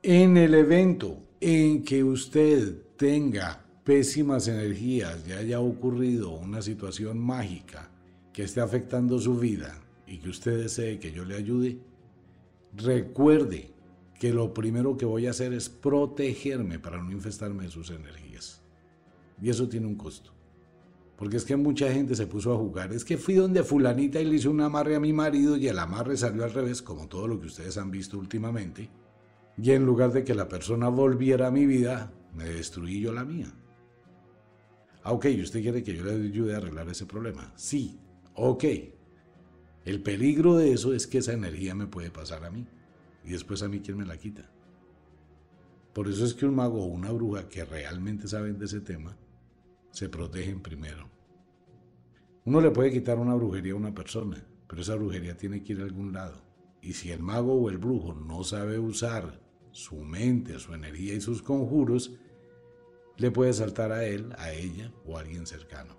En 0.02 0.36
el 0.36 0.54
evento 0.54 1.22
en 1.40 1.84
que 1.84 2.02
usted 2.02 2.82
tenga 2.96 3.64
pésimas 3.84 4.48
energías 4.48 5.24
y 5.28 5.34
haya 5.34 5.60
ocurrido 5.60 6.32
una 6.32 6.60
situación 6.60 7.16
mágica 7.16 7.92
que 8.32 8.42
esté 8.42 8.60
afectando 8.60 9.20
su 9.20 9.38
vida 9.38 9.80
y 10.04 10.18
que 10.18 10.30
usted 10.30 10.60
desee 10.60 10.98
que 10.98 11.12
yo 11.12 11.24
le 11.24 11.36
ayude, 11.36 11.78
recuerde 12.74 13.70
que 14.18 14.32
lo 14.32 14.52
primero 14.52 14.96
que 14.96 15.04
voy 15.04 15.28
a 15.28 15.30
hacer 15.30 15.52
es 15.52 15.68
protegerme 15.68 16.80
para 16.80 17.00
no 17.00 17.12
infestarme 17.12 17.62
de 17.62 17.70
sus 17.70 17.90
energías. 17.90 18.27
Y 19.40 19.50
eso 19.50 19.68
tiene 19.68 19.86
un 19.86 19.96
costo. 19.96 20.32
Porque 21.16 21.36
es 21.36 21.44
que 21.44 21.56
mucha 21.56 21.92
gente 21.92 22.14
se 22.14 22.26
puso 22.26 22.52
a 22.52 22.56
jugar. 22.56 22.92
Es 22.92 23.04
que 23.04 23.18
fui 23.18 23.34
donde 23.34 23.64
fulanita 23.64 24.20
y 24.20 24.24
le 24.24 24.36
hice 24.36 24.48
un 24.48 24.60
amarre 24.60 24.96
a 24.96 25.00
mi 25.00 25.12
marido 25.12 25.56
y 25.56 25.66
el 25.66 25.78
amarre 25.78 26.16
salió 26.16 26.44
al 26.44 26.52
revés, 26.52 26.80
como 26.82 27.08
todo 27.08 27.26
lo 27.26 27.40
que 27.40 27.46
ustedes 27.46 27.76
han 27.76 27.90
visto 27.90 28.18
últimamente 28.18 28.88
y 29.60 29.72
en 29.72 29.84
lugar 29.84 30.12
de 30.12 30.24
que 30.24 30.34
la 30.34 30.48
persona 30.48 30.88
volviera 30.88 31.48
a 31.48 31.50
mi 31.50 31.66
vida, 31.66 32.12
me 32.34 32.44
destruí 32.44 33.00
yo 33.00 33.12
la 33.12 33.24
mía. 33.24 33.52
Ah, 35.02 35.12
ok, 35.12 35.26
¿usted 35.42 35.62
quiere 35.62 35.82
que 35.82 35.96
yo 35.96 36.04
le 36.04 36.12
ayude 36.12 36.54
a 36.54 36.58
arreglar 36.58 36.88
ese 36.88 37.06
problema? 37.06 37.52
Sí, 37.56 37.98
ok. 38.34 38.64
El 39.84 40.02
peligro 40.02 40.56
de 40.56 40.72
eso 40.72 40.94
es 40.94 41.06
que 41.06 41.18
esa 41.18 41.32
energía 41.32 41.74
me 41.74 41.86
puede 41.86 42.10
pasar 42.10 42.44
a 42.44 42.50
mí. 42.50 42.66
Y 43.24 43.30
después 43.30 43.62
a 43.62 43.68
mí, 43.68 43.80
¿quién 43.80 43.96
me 43.96 44.06
la 44.06 44.16
quita? 44.16 44.48
Por 45.92 46.08
eso 46.08 46.24
es 46.24 46.34
que 46.34 46.46
un 46.46 46.54
mago 46.54 46.84
o 46.84 46.86
una 46.86 47.10
bruja 47.10 47.48
que 47.48 47.64
realmente 47.64 48.28
saben 48.28 48.58
de 48.58 48.66
ese 48.66 48.80
tema, 48.80 49.16
se 49.90 50.08
protegen 50.08 50.62
primero. 50.62 51.08
Uno 52.44 52.60
le 52.60 52.70
puede 52.70 52.92
quitar 52.92 53.18
una 53.18 53.34
brujería 53.34 53.72
a 53.72 53.76
una 53.76 53.94
persona, 53.94 54.42
pero 54.66 54.82
esa 54.82 54.94
brujería 54.94 55.36
tiene 55.36 55.62
que 55.62 55.74
ir 55.74 55.80
a 55.80 55.84
algún 55.84 56.12
lado. 56.12 56.42
Y 56.80 56.92
si 56.94 57.10
el 57.10 57.22
mago 57.22 57.54
o 57.54 57.68
el 57.68 57.78
brujo 57.78 58.14
no 58.14 58.44
sabe 58.44 58.78
usar 58.78 59.40
su 59.72 59.96
mente, 59.96 60.58
su 60.58 60.72
energía 60.72 61.14
y 61.14 61.20
sus 61.20 61.42
conjuros, 61.42 62.12
le 63.16 63.30
puede 63.30 63.52
saltar 63.52 63.92
a 63.92 64.04
él, 64.04 64.32
a 64.38 64.52
ella 64.52 64.92
o 65.04 65.16
a 65.16 65.20
alguien 65.20 65.46
cercano. 65.46 65.96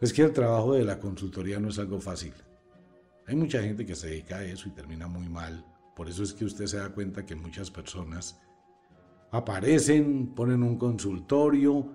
Es 0.00 0.12
que 0.12 0.22
el 0.22 0.32
trabajo 0.32 0.74
de 0.74 0.84
la 0.84 1.00
consultoría 1.00 1.58
no 1.58 1.68
es 1.68 1.78
algo 1.78 2.00
fácil. 2.00 2.34
Hay 3.26 3.36
mucha 3.36 3.62
gente 3.62 3.86
que 3.86 3.94
se 3.94 4.08
dedica 4.08 4.36
a 4.36 4.44
eso 4.44 4.68
y 4.68 4.72
termina 4.72 5.06
muy 5.06 5.28
mal. 5.28 5.64
Por 5.96 6.08
eso 6.08 6.22
es 6.22 6.34
que 6.34 6.44
usted 6.44 6.66
se 6.66 6.76
da 6.76 6.90
cuenta 6.90 7.24
que 7.24 7.34
muchas 7.34 7.70
personas 7.70 8.38
aparecen, 9.34 10.28
ponen 10.28 10.62
un 10.62 10.78
consultorio, 10.78 11.86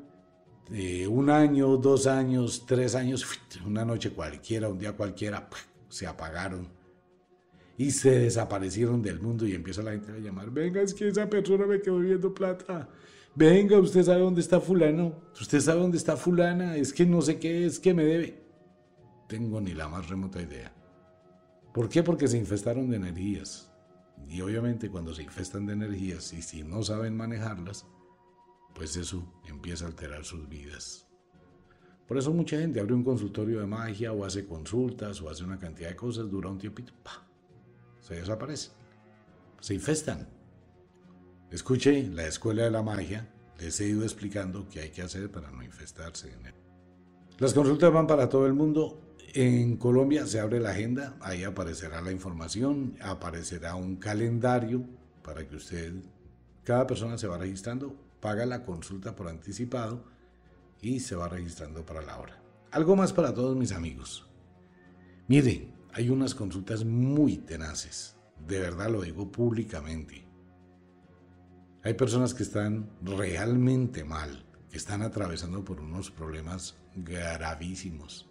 eh, 0.73 1.07
un 1.07 1.29
año, 1.29 1.77
dos 1.77 2.05
años, 2.05 2.65
tres 2.65 2.95
años, 2.95 3.25
una 3.65 3.85
noche 3.85 4.11
cualquiera, 4.11 4.67
un 4.67 4.77
día 4.77 4.91
cualquiera, 4.91 5.49
se 5.87 6.05
apagaron 6.05 6.67
y 7.77 7.91
se 7.91 8.11
desaparecieron 8.19 9.01
del 9.01 9.21
mundo 9.21 9.47
y 9.47 9.55
empieza 9.55 9.81
la 9.81 9.91
gente 9.91 10.11
a 10.11 10.17
llamar, 10.17 10.51
venga, 10.51 10.81
es 10.81 10.93
que 10.93 11.07
esa 11.07 11.29
persona 11.29 11.65
me 11.65 11.81
quedó 11.81 11.99
viendo 11.99 12.33
plata. 12.33 12.89
Venga, 13.35 13.79
usted 13.79 14.03
sabe 14.03 14.19
dónde 14.19 14.41
está 14.41 14.59
fulano, 14.59 15.13
usted 15.39 15.61
sabe 15.61 15.79
dónde 15.79 15.97
está 15.97 16.17
fulana, 16.17 16.75
es 16.75 16.91
que 16.91 17.05
no 17.05 17.21
sé 17.21 17.39
qué 17.39 17.65
es 17.65 17.79
que 17.79 17.93
me 17.93 18.03
debe. 18.03 18.43
Tengo 19.29 19.61
ni 19.61 19.73
la 19.73 19.87
más 19.87 20.09
remota 20.09 20.41
idea. 20.41 20.73
¿Por 21.73 21.87
qué? 21.87 22.03
Porque 22.03 22.27
se 22.27 22.37
infestaron 22.37 22.89
de 22.89 22.97
energías. 22.97 23.68
Y 24.27 24.41
obviamente 24.41 24.89
cuando 24.89 25.13
se 25.13 25.23
infestan 25.23 25.65
de 25.65 25.73
energías 25.73 26.33
y 26.33 26.41
si 26.41 26.63
no 26.63 26.83
saben 26.83 27.15
manejarlas, 27.15 27.85
pues 28.75 28.95
eso 28.95 29.23
empieza 29.47 29.85
a 29.85 29.87
alterar 29.87 30.23
sus 30.23 30.47
vidas. 30.47 31.07
Por 32.07 32.17
eso 32.17 32.33
mucha 32.33 32.57
gente 32.57 32.79
abre 32.79 32.93
un 32.93 33.03
consultorio 33.03 33.59
de 33.59 33.67
magia 33.67 34.13
o 34.13 34.25
hace 34.25 34.45
consultas 34.45 35.21
o 35.21 35.29
hace 35.29 35.43
una 35.43 35.59
cantidad 35.59 35.89
de 35.89 35.95
cosas, 35.95 36.29
dura 36.29 36.49
un 36.49 36.57
tiempito, 36.57 36.93
¡pah! 37.03 37.27
se 38.01 38.15
desaparecen, 38.15 38.73
se 39.59 39.73
infestan. 39.75 40.27
Escuche 41.51 42.07
la 42.09 42.25
escuela 42.27 42.63
de 42.63 42.71
la 42.71 42.81
magia, 42.81 43.31
les 43.59 43.79
he 43.79 43.87
ido 43.87 44.03
explicando 44.03 44.67
qué 44.69 44.81
hay 44.81 44.89
que 44.89 45.01
hacer 45.01 45.31
para 45.31 45.51
no 45.51 45.63
infestarse. 45.63 46.31
Las 47.37 47.53
consultas 47.53 47.91
van 47.91 48.07
para 48.07 48.29
todo 48.29 48.45
el 48.45 48.53
mundo. 48.53 48.99
En 49.33 49.77
Colombia 49.77 50.25
se 50.25 50.39
abre 50.39 50.59
la 50.59 50.71
agenda, 50.71 51.15
ahí 51.21 51.43
aparecerá 51.43 52.01
la 52.01 52.11
información, 52.11 52.97
aparecerá 52.99 53.75
un 53.75 53.97
calendario 53.97 54.83
para 55.23 55.47
que 55.47 55.55
usted, 55.55 55.93
cada 56.63 56.87
persona 56.87 57.15
se 57.15 57.27
va 57.27 57.37
registrando, 57.37 57.95
paga 58.19 58.47
la 58.47 58.65
consulta 58.65 59.15
por 59.15 59.27
anticipado 59.27 60.03
y 60.81 60.99
se 60.99 61.15
va 61.15 61.29
registrando 61.29 61.85
para 61.85 62.01
la 62.01 62.17
hora. 62.17 62.41
Algo 62.71 62.95
más 62.95 63.13
para 63.13 63.31
todos 63.31 63.55
mis 63.55 63.71
amigos. 63.71 64.27
Miren, 65.27 65.75
hay 65.93 66.09
unas 66.09 66.33
consultas 66.33 66.83
muy 66.83 67.37
tenaces, 67.37 68.15
de 68.47 68.59
verdad 68.59 68.89
lo 68.89 69.03
digo 69.03 69.31
públicamente. 69.31 70.25
Hay 71.83 71.93
personas 71.93 72.33
que 72.33 72.41
están 72.41 72.89
realmente 73.03 74.03
mal, 74.03 74.43
que 74.71 74.77
están 74.77 75.03
atravesando 75.03 75.63
por 75.63 75.81
unos 75.81 76.09
problemas 76.09 76.77
gravísimos. 76.95 78.28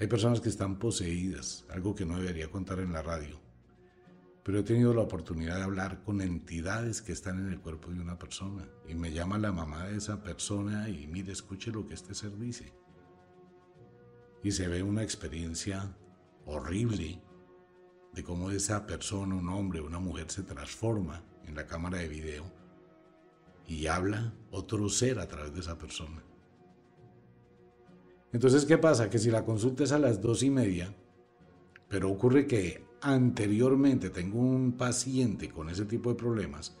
Hay 0.00 0.06
personas 0.06 0.40
que 0.40 0.48
están 0.48 0.78
poseídas, 0.78 1.64
algo 1.70 1.96
que 1.96 2.06
no 2.06 2.18
debería 2.18 2.48
contar 2.50 2.78
en 2.78 2.92
la 2.92 3.02
radio. 3.02 3.40
Pero 4.44 4.60
he 4.60 4.62
tenido 4.62 4.94
la 4.94 5.02
oportunidad 5.02 5.56
de 5.56 5.64
hablar 5.64 6.04
con 6.04 6.20
entidades 6.20 7.02
que 7.02 7.10
están 7.10 7.40
en 7.40 7.52
el 7.52 7.60
cuerpo 7.60 7.90
de 7.90 8.00
una 8.00 8.16
persona. 8.16 8.68
Y 8.86 8.94
me 8.94 9.12
llama 9.12 9.38
la 9.38 9.50
mamá 9.50 9.86
de 9.86 9.96
esa 9.96 10.22
persona 10.22 10.88
y 10.88 11.08
mire, 11.08 11.32
escuche 11.32 11.72
lo 11.72 11.86
que 11.88 11.94
este 11.94 12.14
ser 12.14 12.38
dice. 12.38 12.72
Y 14.44 14.52
se 14.52 14.68
ve 14.68 14.84
una 14.84 15.02
experiencia 15.02 15.96
horrible 16.46 17.20
de 18.12 18.22
cómo 18.22 18.52
esa 18.52 18.86
persona, 18.86 19.34
un 19.34 19.48
hombre 19.48 19.80
una 19.80 19.98
mujer 19.98 20.30
se 20.30 20.44
transforma 20.44 21.24
en 21.44 21.56
la 21.56 21.66
cámara 21.66 21.98
de 21.98 22.08
video 22.08 22.44
y 23.66 23.88
habla 23.88 24.32
otro 24.52 24.88
ser 24.88 25.18
a 25.18 25.26
través 25.26 25.52
de 25.54 25.60
esa 25.60 25.76
persona. 25.76 26.22
Entonces, 28.32 28.66
¿qué 28.66 28.78
pasa? 28.78 29.08
Que 29.08 29.18
si 29.18 29.30
la 29.30 29.44
consulta 29.44 29.84
es 29.84 29.92
a 29.92 29.98
las 29.98 30.20
dos 30.20 30.42
y 30.42 30.50
media, 30.50 30.94
pero 31.88 32.10
ocurre 32.10 32.46
que 32.46 32.84
anteriormente 33.00 34.10
tengo 34.10 34.38
un 34.38 34.72
paciente 34.72 35.48
con 35.48 35.70
ese 35.70 35.84
tipo 35.84 36.10
de 36.10 36.16
problemas, 36.16 36.76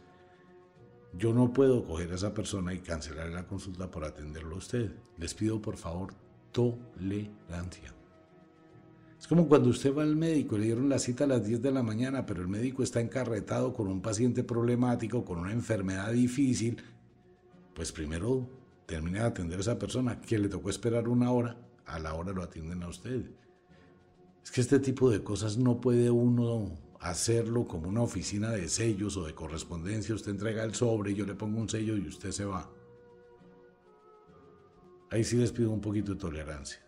yo 1.16 1.32
no 1.32 1.52
puedo 1.52 1.84
coger 1.84 2.12
a 2.12 2.16
esa 2.16 2.34
persona 2.34 2.74
y 2.74 2.80
cancelar 2.80 3.30
la 3.30 3.46
consulta 3.46 3.90
por 3.90 4.04
atenderlo 4.04 4.56
a 4.56 4.58
usted. 4.58 4.92
Les 5.16 5.32
pido 5.32 5.60
por 5.60 5.76
favor 5.76 6.12
tolerancia. 6.52 7.94
Es 9.18 9.26
como 9.26 9.48
cuando 9.48 9.70
usted 9.70 9.94
va 9.94 10.02
al 10.02 10.16
médico 10.16 10.56
y 10.56 10.60
le 10.60 10.66
dieron 10.66 10.88
la 10.88 10.98
cita 10.98 11.24
a 11.24 11.26
las 11.26 11.44
10 11.44 11.62
de 11.62 11.72
la 11.72 11.82
mañana, 11.82 12.24
pero 12.24 12.42
el 12.42 12.48
médico 12.48 12.82
está 12.82 13.00
encarretado 13.00 13.72
con 13.72 13.88
un 13.88 14.00
paciente 14.00 14.44
problemático, 14.44 15.24
con 15.24 15.38
una 15.38 15.52
enfermedad 15.52 16.12
difícil. 16.12 16.76
Pues 17.74 17.90
primero 17.90 18.48
termine 18.88 19.18
de 19.18 19.26
atender 19.26 19.58
a 19.58 19.60
esa 19.60 19.78
persona, 19.78 20.18
que 20.18 20.38
le 20.38 20.48
tocó 20.48 20.70
esperar 20.70 21.08
una 21.08 21.30
hora, 21.30 21.58
a 21.84 21.98
la 21.98 22.14
hora 22.14 22.32
lo 22.32 22.42
atienden 22.42 22.82
a 22.82 22.88
usted. 22.88 23.30
Es 24.42 24.50
que 24.50 24.62
este 24.62 24.80
tipo 24.80 25.10
de 25.10 25.22
cosas 25.22 25.58
no 25.58 25.78
puede 25.78 26.10
uno 26.10 26.72
hacerlo 26.98 27.66
como 27.66 27.90
una 27.90 28.00
oficina 28.00 28.50
de 28.50 28.66
sellos 28.66 29.18
o 29.18 29.26
de 29.26 29.34
correspondencia. 29.34 30.14
Usted 30.14 30.30
entrega 30.30 30.64
el 30.64 30.74
sobre 30.74 31.14
yo 31.14 31.26
le 31.26 31.34
pongo 31.34 31.60
un 31.60 31.68
sello 31.68 31.98
y 31.98 32.08
usted 32.08 32.30
se 32.30 32.46
va. 32.46 32.70
Ahí 35.10 35.22
sí 35.22 35.36
les 35.36 35.52
pido 35.52 35.70
un 35.70 35.82
poquito 35.82 36.14
de 36.14 36.18
tolerancia. 36.18 36.80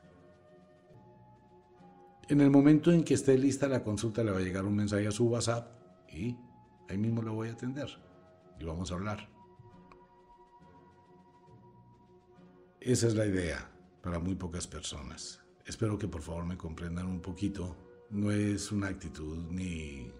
En 2.28 2.40
el 2.40 2.48
momento 2.48 2.92
en 2.92 3.04
que 3.04 3.12
esté 3.12 3.36
lista 3.36 3.68
la 3.68 3.84
consulta 3.84 4.24
le 4.24 4.30
va 4.30 4.38
a 4.38 4.42
llegar 4.42 4.64
un 4.64 4.76
mensaje 4.76 5.06
a 5.06 5.10
su 5.10 5.26
WhatsApp 5.26 5.68
y 6.08 6.34
ahí 6.88 6.96
mismo 6.96 7.20
lo 7.20 7.34
voy 7.34 7.50
a 7.50 7.52
atender 7.52 7.90
y 8.58 8.64
vamos 8.64 8.90
a 8.90 8.94
hablar. 8.94 9.39
Esa 12.80 13.08
es 13.08 13.14
la 13.14 13.26
idea 13.26 13.70
para 14.02 14.18
muy 14.18 14.36
pocas 14.36 14.66
personas. 14.66 15.38
Espero 15.66 15.98
que 15.98 16.08
por 16.08 16.22
favor 16.22 16.46
me 16.46 16.56
comprendan 16.56 17.08
un 17.08 17.20
poquito. 17.20 17.76
No 18.08 18.30
es 18.32 18.72
una 18.72 18.88
actitud 18.88 19.36
ni 19.50 20.10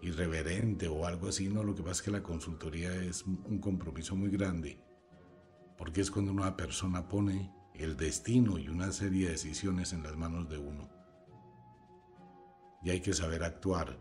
irreverente 0.00 0.88
o 0.88 1.06
algo 1.06 1.28
así, 1.28 1.50
no, 1.50 1.62
lo 1.62 1.74
que 1.74 1.82
pasa 1.82 1.96
es 1.96 2.02
que 2.02 2.10
la 2.12 2.22
consultoría 2.22 2.94
es 2.94 3.24
un 3.26 3.58
compromiso 3.58 4.16
muy 4.16 4.30
grande, 4.30 4.78
porque 5.76 6.00
es 6.00 6.10
cuando 6.10 6.32
una 6.32 6.56
persona 6.56 7.08
pone 7.08 7.52
el 7.74 7.98
destino 7.98 8.58
y 8.58 8.68
una 8.68 8.90
serie 8.90 9.26
de 9.26 9.32
decisiones 9.32 9.92
en 9.92 10.02
las 10.02 10.16
manos 10.16 10.48
de 10.48 10.56
uno. 10.56 10.88
Y 12.82 12.88
hay 12.88 13.02
que 13.02 13.12
saber 13.12 13.44
actuar 13.44 13.98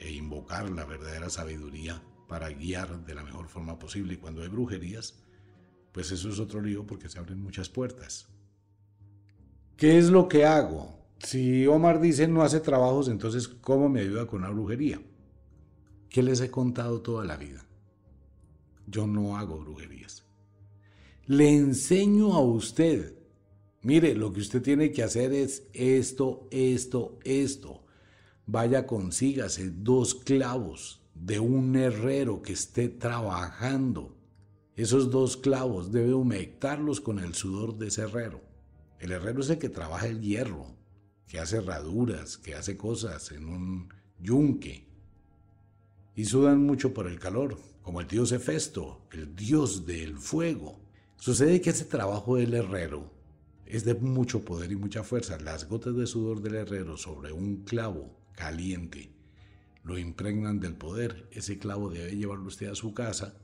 e 0.00 0.10
invocar 0.10 0.70
la 0.70 0.86
verdadera 0.86 1.28
sabiduría 1.28 2.02
para 2.28 2.48
guiar 2.48 3.04
de 3.04 3.14
la 3.14 3.24
mejor 3.24 3.48
forma 3.48 3.78
posible. 3.78 4.14
Y 4.14 4.18
cuando 4.18 4.42
hay 4.42 4.48
brujerías, 4.48 5.27
pues 5.92 6.10
eso 6.12 6.28
es 6.28 6.38
otro 6.38 6.60
lío 6.60 6.86
porque 6.86 7.08
se 7.08 7.18
abren 7.18 7.42
muchas 7.42 7.68
puertas. 7.68 8.26
¿Qué 9.76 9.98
es 9.98 10.10
lo 10.10 10.28
que 10.28 10.44
hago? 10.44 10.98
Si 11.18 11.66
Omar 11.66 12.00
dice 12.00 12.28
no 12.28 12.42
hace 12.42 12.60
trabajos, 12.60 13.08
entonces 13.08 13.48
¿cómo 13.48 13.88
me 13.88 14.00
ayuda 14.00 14.26
con 14.26 14.42
la 14.42 14.50
brujería? 14.50 15.00
¿Qué 16.08 16.22
les 16.22 16.40
he 16.40 16.50
contado 16.50 17.00
toda 17.00 17.24
la 17.24 17.36
vida? 17.36 17.64
Yo 18.86 19.06
no 19.06 19.36
hago 19.36 19.58
brujerías 19.58 20.28
le 21.28 21.54
enseño 21.54 22.32
a 22.32 22.40
usted. 22.40 23.14
Mire, 23.82 24.14
lo 24.14 24.32
que 24.32 24.40
usted 24.40 24.62
tiene 24.62 24.90
que 24.90 25.02
hacer 25.02 25.32
es 25.32 25.62
esto, 25.74 26.48
esto, 26.50 27.18
esto. 27.22 27.84
Vaya, 28.46 28.86
consígase 28.86 29.70
dos 29.70 30.14
clavos 30.14 31.02
de 31.14 31.38
un 31.38 31.76
herrero 31.76 32.40
que 32.40 32.54
esté 32.54 32.88
trabajando. 32.88 34.16
Esos 34.78 35.10
dos 35.10 35.36
clavos 35.36 35.90
debe 35.90 36.14
humectarlos 36.14 37.00
con 37.00 37.18
el 37.18 37.34
sudor 37.34 37.76
de 37.78 37.88
ese 37.88 38.02
herrero. 38.02 38.40
El 39.00 39.10
herrero 39.10 39.40
es 39.40 39.50
el 39.50 39.58
que 39.58 39.68
trabaja 39.68 40.06
el 40.06 40.20
hierro, 40.20 40.66
que 41.26 41.40
hace 41.40 41.56
herraduras, 41.56 42.38
que 42.38 42.54
hace 42.54 42.76
cosas 42.76 43.32
en 43.32 43.48
un 43.48 43.88
yunque. 44.20 44.86
Y 46.14 46.26
sudan 46.26 46.62
mucho 46.62 46.94
por 46.94 47.08
el 47.08 47.18
calor, 47.18 47.58
como 47.82 48.00
el 48.00 48.06
dios 48.06 48.30
Hefesto, 48.30 49.02
el 49.10 49.34
dios 49.34 49.84
del 49.84 50.16
fuego. 50.16 50.78
Sucede 51.16 51.60
que 51.60 51.70
ese 51.70 51.84
trabajo 51.84 52.36
del 52.36 52.54
herrero 52.54 53.10
es 53.66 53.84
de 53.84 53.94
mucho 53.94 54.44
poder 54.44 54.70
y 54.70 54.76
mucha 54.76 55.02
fuerza. 55.02 55.40
Las 55.40 55.68
gotas 55.68 55.96
de 55.96 56.06
sudor 56.06 56.40
del 56.40 56.54
herrero 56.54 56.96
sobre 56.96 57.32
un 57.32 57.64
clavo 57.64 58.16
caliente 58.36 59.10
lo 59.82 59.98
impregnan 59.98 60.60
del 60.60 60.76
poder. 60.76 61.26
Ese 61.32 61.58
clavo 61.58 61.90
debe 61.90 62.14
llevarlo 62.14 62.46
usted 62.46 62.68
a 62.68 62.76
su 62.76 62.94
casa. 62.94 63.34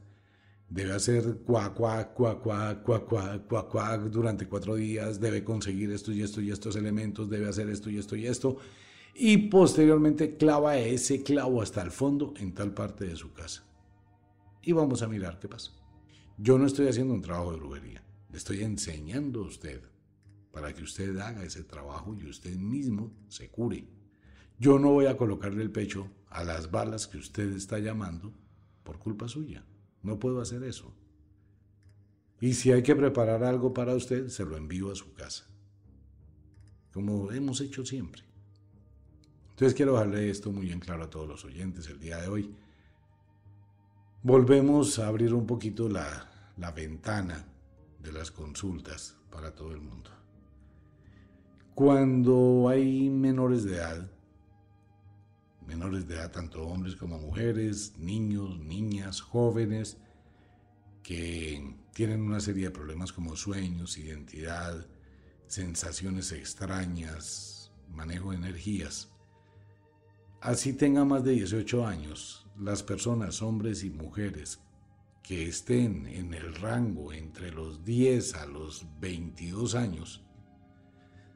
Debe 0.69 0.93
hacer 0.93 1.39
cuac, 1.45 1.75
cuac, 1.75 2.15
cuac, 2.15 2.43
cuac, 2.43 2.83
cuac, 2.83 3.05
cuac, 3.07 3.47
cuac, 3.47 3.69
cuac 3.69 4.01
durante 4.11 4.49
cuatro 4.49 4.75
días. 4.75 5.21
Debe 5.21 5.45
conseguir 5.45 5.91
esto 5.93 6.13
y 6.13 6.23
esto 6.23 6.41
y 6.41 6.51
estos 6.51 6.77
elementos. 6.77 7.29
Debe 7.31 7.49
hacer 7.49 7.69
esto 7.69 7.91
y 7.91 7.99
esto 7.99 8.17
y 8.17 8.27
esto. 8.27 8.57
Y 9.15 9.49
posteriormente 9.49 10.37
clava 10.37 10.77
ese 10.77 11.23
clavo 11.23 11.63
hasta 11.63 11.83
el 11.83 11.93
fondo 11.93 12.35
en 12.39 12.55
tal 12.55 12.75
parte 12.75 13.07
de 13.07 13.17
su 13.17 13.33
casa. 13.33 13.65
Y 14.63 14.73
vamos 14.73 15.03
a 15.03 15.09
mirar 15.09 15.39
qué 15.39 15.49
pasa. 15.49 15.71
Yo 16.37 16.59
no 16.59 16.67
estoy 16.67 16.89
haciendo 16.89 17.15
un 17.15 17.23
trabajo 17.23 17.53
de 17.53 17.59
brujería. 17.59 18.03
Le 18.31 18.39
estoy 18.39 18.63
enseñando 18.65 19.45
a 19.45 19.47
usted 19.47 19.83
para 20.51 20.73
que 20.73 20.83
usted 20.83 21.17
haga 21.19 21.45
ese 21.45 21.63
trabajo 21.63 22.17
y 22.17 22.27
usted 22.27 22.57
mismo 22.57 23.13
se 23.29 23.51
cure. 23.51 23.87
Yo 24.59 24.79
no 24.79 24.91
voy 24.91 25.07
a 25.07 25.17
colocarle 25.17 25.63
el 25.63 25.71
pecho 25.71 26.09
a 26.29 26.43
las 26.43 26.71
balas 26.71 27.07
que 27.07 27.19
usted 27.19 27.53
está 27.53 27.79
llamando 27.79 28.33
por 28.83 28.99
culpa 28.99 29.29
suya. 29.29 29.65
No 30.05 30.19
puedo 30.19 30.41
hacer 30.41 30.63
eso. 30.63 30.93
Y 32.41 32.53
si 32.55 32.71
hay 32.71 32.83
que 32.83 32.95
preparar 32.95 33.43
algo 33.43 33.73
para 33.73 33.95
usted, 33.95 34.29
se 34.29 34.45
lo 34.45 34.57
envío 34.57 34.93
a 34.93 34.95
su 34.95 35.15
casa. 35.15 35.47
Como 36.93 37.33
hemos 37.33 37.61
hecho 37.61 37.85
siempre. 37.85 38.23
Entonces 39.51 39.75
quiero 39.75 39.95
dejarle 39.95 40.31
esto 40.31 40.53
muy 40.53 40.67
bien 40.67 40.79
claro 40.79 41.05
a 41.05 41.11
todos 41.11 41.27
los 41.27 41.45
oyentes 41.45 41.89
el 41.89 41.99
día 41.99 42.19
de 42.19 42.29
hoy. 42.29 42.55
Volvemos 44.23 44.99
a 44.99 45.09
abrir 45.09 45.33
un 45.33 45.47
poquito 45.47 45.89
la, 45.89 46.53
la 46.59 46.71
ventana 46.71 47.47
de 48.03 48.13
las 48.13 48.31
consultas 48.31 49.17
para 49.31 49.55
todo 49.55 49.73
el 49.73 49.81
mundo. 49.81 50.11
Cuando 51.75 52.69
hay 52.69 53.09
menores 53.09 53.65
de 53.65 53.77
edad, 53.77 54.11
menores 55.67 56.07
de 56.07 56.15
edad, 56.15 56.31
tanto 56.31 56.67
hombres 56.67 56.97
como 56.97 57.19
mujeres, 57.19 57.95
niños, 57.99 58.59
niñas, 58.59 59.21
jóvenes, 59.21 59.99
que 61.03 61.77
tienen 61.93 62.23
una 62.23 62.41
serie 62.41 62.65
de 62.65 62.71
problemas 62.71 63.13
como 63.13 63.37
sueños, 63.37 63.99
identidad, 63.99 64.87
sensaciones 65.47 66.33
extrañas, 66.33 67.71
manejo 67.93 68.31
de 68.31 68.37
energías. 68.37 69.11
Así 70.41 70.73
tenga 70.73 71.05
más 71.05 71.25
de 71.25 71.33
18 71.33 71.87
años, 71.87 72.47
las 72.59 72.83
personas, 72.83 73.43
hombres 73.43 73.85
y 73.85 73.91
mujeres, 73.91 74.61
que 75.23 75.49
estén 75.49 76.07
en 76.07 76.35
el 76.35 76.55
rango 76.55 77.13
entre 77.13 77.51
los 77.51 77.85
10 77.85 78.35
a 78.35 78.47
los 78.47 78.87
22 79.01 79.75
años, 79.75 80.23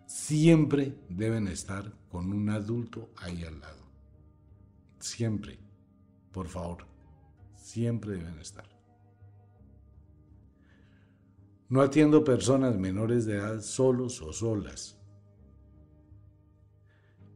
siempre 0.07 0.95
deben 1.09 1.49
estar 1.49 1.93
con 2.11 2.33
un 2.33 2.51
adulto 2.51 3.11
ahí 3.17 3.45
al 3.45 3.61
lado. 3.61 3.88
Siempre, 4.98 5.58
por 6.32 6.48
favor, 6.48 6.87
siempre 7.54 8.12
deben 8.12 8.38
estar. 8.38 8.68
No 11.68 11.82
atiendo 11.82 12.24
personas 12.24 12.76
menores 12.76 13.26
de 13.26 13.37
edad 13.37 13.61
solos 13.61 14.22
o 14.22 14.32
solas. 14.32 14.96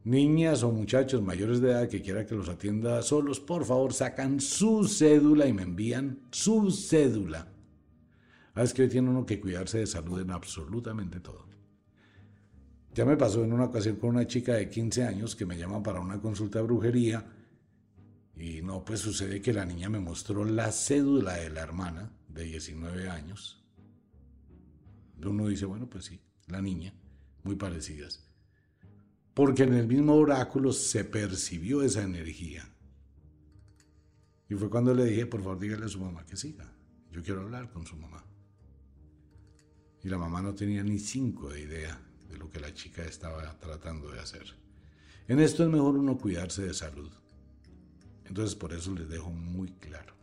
Niñas 0.03 0.63
o 0.63 0.71
muchachos 0.71 1.21
mayores 1.21 1.61
de 1.61 1.71
edad 1.71 1.87
que 1.87 2.01
quiera 2.01 2.25
que 2.25 2.35
los 2.35 2.49
atienda 2.49 3.01
solos, 3.03 3.39
por 3.39 3.63
favor 3.63 3.93
sacan 3.93 4.41
su 4.41 4.85
cédula 4.85 5.47
y 5.47 5.53
me 5.53 5.61
envían 5.61 6.27
su 6.31 6.71
cédula. 6.71 7.47
Ah, 8.55 8.63
es 8.63 8.73
que 8.73 8.81
hoy 8.81 8.89
tiene 8.89 9.09
uno 9.09 9.25
que 9.25 9.39
cuidarse 9.39 9.79
de 9.79 9.87
salud 9.87 10.19
en 10.19 10.31
absolutamente 10.31 11.19
todo. 11.19 11.45
Ya 12.93 13.05
me 13.05 13.17
pasó 13.17 13.43
en 13.43 13.53
una 13.53 13.65
ocasión 13.65 13.95
con 13.95 14.09
una 14.09 14.27
chica 14.27 14.53
de 14.53 14.69
15 14.69 15.03
años 15.03 15.35
que 15.35 15.45
me 15.45 15.57
llama 15.57 15.81
para 15.81 15.99
una 15.99 16.19
consulta 16.19 16.59
de 16.59 16.65
brujería 16.65 17.25
y 18.35 18.61
no, 18.61 18.83
pues 18.83 18.99
sucede 18.99 19.41
que 19.41 19.53
la 19.53 19.65
niña 19.65 19.89
me 19.89 19.99
mostró 19.99 20.43
la 20.43 20.71
cédula 20.71 21.33
de 21.33 21.49
la 21.49 21.61
hermana 21.61 22.11
de 22.27 22.43
19 22.45 23.09
años. 23.09 23.63
Uno 25.23 25.47
dice, 25.47 25.65
bueno, 25.65 25.87
pues 25.89 26.05
sí, 26.05 26.19
la 26.47 26.61
niña, 26.61 26.93
muy 27.43 27.55
parecidas. 27.55 28.27
Porque 29.33 29.63
en 29.63 29.73
el 29.73 29.87
mismo 29.87 30.15
oráculo 30.15 30.73
se 30.73 31.05
percibió 31.05 31.81
esa 31.81 32.03
energía. 32.03 32.67
Y 34.49 34.55
fue 34.55 34.69
cuando 34.69 34.93
le 34.93 35.05
dije, 35.05 35.25
por 35.25 35.41
favor, 35.41 35.59
dígale 35.59 35.85
a 35.85 35.89
su 35.89 35.99
mamá 35.99 36.25
que 36.25 36.35
siga. 36.35 36.71
Yo 37.11 37.23
quiero 37.23 37.41
hablar 37.41 37.71
con 37.71 37.85
su 37.85 37.95
mamá. 37.95 38.23
Y 40.03 40.09
la 40.09 40.17
mamá 40.17 40.41
no 40.41 40.53
tenía 40.53 40.83
ni 40.83 40.99
cinco 40.99 41.49
de 41.49 41.61
idea 41.61 41.99
de 42.27 42.37
lo 42.37 42.49
que 42.49 42.59
la 42.59 42.73
chica 42.73 43.03
estaba 43.05 43.57
tratando 43.59 44.11
de 44.11 44.19
hacer. 44.19 44.45
En 45.27 45.39
esto 45.39 45.63
es 45.63 45.69
mejor 45.69 45.95
uno 45.97 46.17
cuidarse 46.17 46.63
de 46.63 46.73
salud. 46.73 47.11
Entonces 48.27 48.55
por 48.55 48.73
eso 48.73 48.93
les 48.93 49.09
dejo 49.09 49.31
muy 49.31 49.71
claro. 49.73 50.13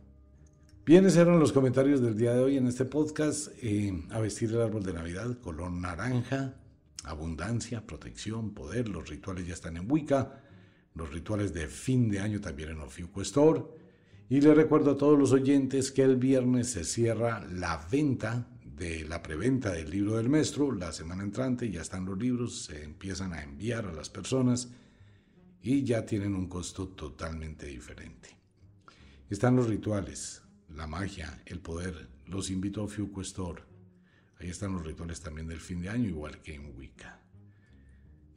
Bien, 0.85 1.05
esos 1.05 1.19
eran 1.19 1.39
los 1.39 1.51
comentarios 1.51 2.01
del 2.01 2.17
día 2.17 2.33
de 2.33 2.39
hoy 2.39 2.57
en 2.57 2.67
este 2.67 2.85
podcast. 2.85 3.49
Eh, 3.61 4.03
a 4.09 4.19
vestir 4.19 4.49
el 4.51 4.61
árbol 4.61 4.83
de 4.83 4.93
Navidad, 4.93 5.37
color 5.39 5.71
naranja, 5.71 6.55
abundancia, 7.03 7.85
protección, 7.85 8.53
poder. 8.53 8.89
Los 8.89 9.09
rituales 9.09 9.47
ya 9.47 9.53
están 9.53 9.77
en 9.77 9.89
Wicca. 9.89 10.41
Los 10.95 11.13
rituales 11.13 11.53
de 11.53 11.67
fin 11.67 12.09
de 12.09 12.19
año 12.19 12.41
también 12.41 12.69
en 12.69 12.79
Ofiuco 12.79 13.21
Store. 13.21 13.61
Y 14.27 14.41
les 14.41 14.55
recuerdo 14.55 14.91
a 14.91 14.97
todos 14.97 15.19
los 15.19 15.31
oyentes 15.31 15.91
que 15.91 16.03
el 16.03 16.15
viernes 16.15 16.71
se 16.71 16.83
cierra 16.83 17.45
la 17.51 17.85
venta 17.91 18.47
de 18.81 19.05
la 19.05 19.21
preventa 19.21 19.71
del 19.71 19.91
libro 19.91 20.17
del 20.17 20.27
maestro, 20.27 20.71
la 20.71 20.91
semana 20.91 21.21
entrante 21.21 21.69
ya 21.69 21.81
están 21.81 22.05
los 22.05 22.17
libros, 22.17 22.63
se 22.63 22.83
empiezan 22.83 23.31
a 23.31 23.43
enviar 23.43 23.85
a 23.85 23.93
las 23.93 24.09
personas 24.09 24.71
y 25.61 25.83
ya 25.83 26.05
tienen 26.05 26.35
un 26.35 26.47
costo 26.47 26.87
totalmente 26.89 27.67
diferente. 27.67 28.29
Están 29.29 29.55
los 29.55 29.67
rituales, 29.67 30.41
la 30.69 30.87
magia, 30.87 31.41
el 31.45 31.59
poder. 31.59 32.09
Los 32.25 32.49
invito 32.49 32.83
a 32.83 32.87
Fiuco 32.87 33.21
Store. 33.21 33.63
Ahí 34.39 34.49
están 34.49 34.73
los 34.73 34.85
rituales 34.85 35.21
también 35.21 35.47
del 35.47 35.59
fin 35.59 35.81
de 35.81 35.89
año, 35.89 36.09
igual 36.09 36.41
que 36.41 36.55
en 36.55 36.75
Wicca. 36.75 37.21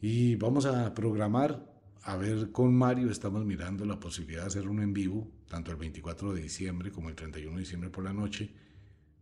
Y 0.01 0.37
vamos 0.37 0.67
a 0.67 0.93
programar, 0.93 1.73
a 2.03 2.17
ver 2.17 2.53
con 2.53 2.75
Mario, 2.77 3.11
estamos 3.11 3.45
mirando 3.45 3.87
la 3.87 3.99
posibilidad 3.99 4.43
de 4.43 4.49
hacer 4.49 4.69
un 4.69 4.83
en 4.83 4.93
vivo, 4.93 5.31
tanto 5.49 5.71
el 5.71 5.79
24 5.79 6.35
de 6.35 6.43
diciembre 6.43 6.93
como 6.93 7.09
el 7.09 7.15
31 7.15 7.57
de 7.57 7.61
diciembre 7.61 7.89
por 7.89 8.05
la 8.05 8.13
noche, 8.13 8.53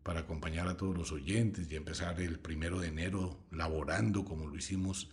para 0.03 0.21
acompañar 0.21 0.67
a 0.67 0.77
todos 0.77 0.97
los 0.97 1.13
oyentes 1.13 1.71
y 1.71 1.77
empezar 1.77 2.21
el 2.21 2.41
primero 2.41 2.81
de 2.81 2.89
enero 2.89 3.45
laborando 3.53 4.25
como 4.25 4.49
lo 4.49 4.57
hicimos 4.57 5.09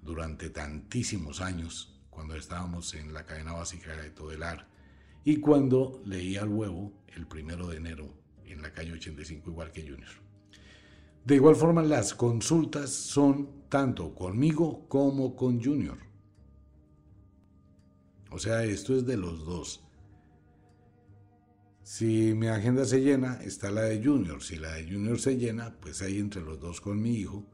durante 0.00 0.50
tantísimos 0.50 1.40
años 1.40 1.97
cuando 2.18 2.34
estábamos 2.34 2.94
en 2.94 3.14
la 3.14 3.24
cadena 3.24 3.52
básica 3.52 3.96
de 3.96 4.10
Todelar 4.10 4.66
y 5.22 5.36
cuando 5.36 6.02
leía 6.04 6.42
al 6.42 6.48
huevo 6.48 6.92
el 7.14 7.28
primero 7.28 7.68
de 7.68 7.76
enero 7.76 8.12
en 8.44 8.60
la 8.60 8.72
calle 8.72 8.94
85 8.94 9.50
igual 9.50 9.70
que 9.70 9.82
Junior. 9.82 10.10
De 11.24 11.36
igual 11.36 11.54
forma 11.54 11.80
las 11.84 12.14
consultas 12.14 12.90
son 12.90 13.68
tanto 13.68 14.16
conmigo 14.16 14.88
como 14.88 15.36
con 15.36 15.62
Junior. 15.62 15.96
O 18.32 18.40
sea, 18.40 18.64
esto 18.64 18.96
es 18.96 19.06
de 19.06 19.16
los 19.16 19.44
dos. 19.46 19.84
Si 21.84 22.34
mi 22.34 22.48
agenda 22.48 22.84
se 22.84 23.00
llena, 23.00 23.34
está 23.44 23.70
la 23.70 23.82
de 23.82 24.04
Junior. 24.04 24.42
Si 24.42 24.56
la 24.56 24.72
de 24.72 24.90
Junior 24.90 25.20
se 25.20 25.36
llena, 25.36 25.76
pues 25.80 26.02
ahí 26.02 26.18
entre 26.18 26.42
los 26.42 26.58
dos 26.58 26.80
con 26.80 27.00
mi 27.00 27.14
hijo, 27.14 27.46